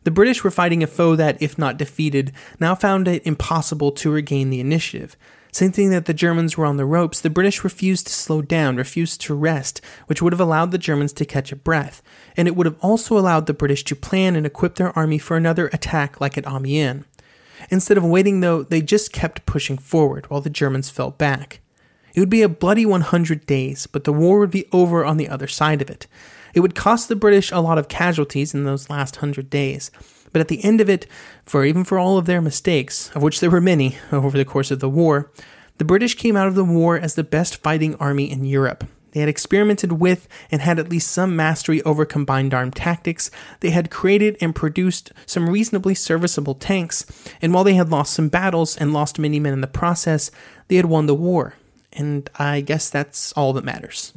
the 0.03 0.11
British 0.11 0.43
were 0.43 0.51
fighting 0.51 0.83
a 0.83 0.87
foe 0.87 1.15
that, 1.15 1.41
if 1.41 1.57
not 1.57 1.77
defeated, 1.77 2.31
now 2.59 2.75
found 2.75 3.07
it 3.07 3.25
impossible 3.25 3.91
to 3.93 4.11
regain 4.11 4.49
the 4.49 4.59
initiative. 4.59 5.15
Sensing 5.51 5.89
that 5.89 6.05
the 6.05 6.13
Germans 6.13 6.57
were 6.57 6.65
on 6.65 6.77
the 6.77 6.85
ropes, 6.85 7.19
the 7.19 7.29
British 7.29 7.63
refused 7.63 8.07
to 8.07 8.13
slow 8.13 8.41
down, 8.41 8.75
refused 8.75 9.21
to 9.21 9.33
rest, 9.33 9.81
which 10.05 10.21
would 10.21 10.33
have 10.33 10.39
allowed 10.39 10.71
the 10.71 10.77
Germans 10.77 11.13
to 11.13 11.25
catch 11.25 11.51
a 11.51 11.55
breath, 11.55 12.01
and 12.35 12.47
it 12.47 12.55
would 12.55 12.65
have 12.65 12.77
also 12.79 13.17
allowed 13.17 13.47
the 13.47 13.53
British 13.53 13.83
to 13.85 13.95
plan 13.95 14.35
and 14.35 14.45
equip 14.45 14.75
their 14.75 14.95
army 14.97 15.17
for 15.17 15.35
another 15.35 15.67
attack 15.67 16.21
like 16.21 16.37
at 16.37 16.45
Amiens. 16.45 17.05
Instead 17.69 17.97
of 17.97 18.05
waiting, 18.05 18.41
though, 18.41 18.61
they 18.61 18.81
just 18.81 19.11
kept 19.11 19.45
pushing 19.45 19.77
forward 19.77 20.29
while 20.29 20.41
the 20.41 20.49
Germans 20.49 20.89
fell 20.89 21.11
back. 21.11 21.59
It 22.13 22.19
would 22.19 22.29
be 22.29 22.41
a 22.41 22.49
bloody 22.49 22.85
100 22.85 23.45
days, 23.45 23.87
but 23.87 24.03
the 24.03 24.13
war 24.13 24.39
would 24.39 24.51
be 24.51 24.67
over 24.71 25.05
on 25.05 25.17
the 25.17 25.29
other 25.29 25.47
side 25.47 25.81
of 25.81 25.89
it. 25.89 26.07
It 26.53 26.61
would 26.61 26.75
cost 26.75 27.07
the 27.07 27.15
British 27.15 27.51
a 27.51 27.59
lot 27.59 27.77
of 27.77 27.87
casualties 27.87 28.53
in 28.53 28.63
those 28.63 28.89
last 28.89 29.17
hundred 29.17 29.49
days, 29.49 29.91
but 30.31 30.41
at 30.41 30.47
the 30.47 30.63
end 30.63 30.81
of 30.81 30.89
it, 30.89 31.07
for 31.45 31.65
even 31.65 31.83
for 31.83 31.97
all 31.97 32.17
of 32.17 32.25
their 32.25 32.41
mistakes, 32.41 33.11
of 33.15 33.23
which 33.23 33.39
there 33.39 33.49
were 33.49 33.61
many 33.61 33.97
over 34.11 34.37
the 34.37 34.45
course 34.45 34.71
of 34.71 34.79
the 34.79 34.89
war, 34.89 35.31
the 35.77 35.85
British 35.85 36.15
came 36.15 36.35
out 36.35 36.47
of 36.47 36.55
the 36.55 36.63
war 36.63 36.97
as 36.97 37.15
the 37.15 37.23
best 37.23 37.57
fighting 37.57 37.95
army 37.95 38.29
in 38.29 38.45
Europe. 38.45 38.83
They 39.11 39.21
had 39.21 39.29
experimented 39.29 39.93
with 39.93 40.27
and 40.51 40.61
had 40.61 40.79
at 40.79 40.89
least 40.89 41.09
some 41.09 41.35
mastery 41.35 41.81
over 41.83 42.05
combined 42.05 42.53
arm 42.53 42.71
tactics. 42.71 43.31
They 43.61 43.71
had 43.71 43.89
created 43.89 44.37
and 44.41 44.53
produced 44.53 45.11
some 45.25 45.49
reasonably 45.49 45.95
serviceable 45.95 46.55
tanks, 46.55 47.05
and 47.41 47.53
while 47.53 47.63
they 47.63 47.73
had 47.73 47.89
lost 47.89 48.13
some 48.13 48.29
battles 48.29 48.77
and 48.77 48.93
lost 48.93 49.17
many 49.17 49.39
men 49.39 49.53
in 49.53 49.61
the 49.61 49.67
process, 49.67 50.29
they 50.67 50.75
had 50.75 50.85
won 50.85 51.05
the 51.05 51.15
war. 51.15 51.55
And 51.93 52.29
I 52.37 52.61
guess 52.61 52.89
that's 52.89 53.31
all 53.33 53.53
that 53.53 53.63
matters. 53.63 54.13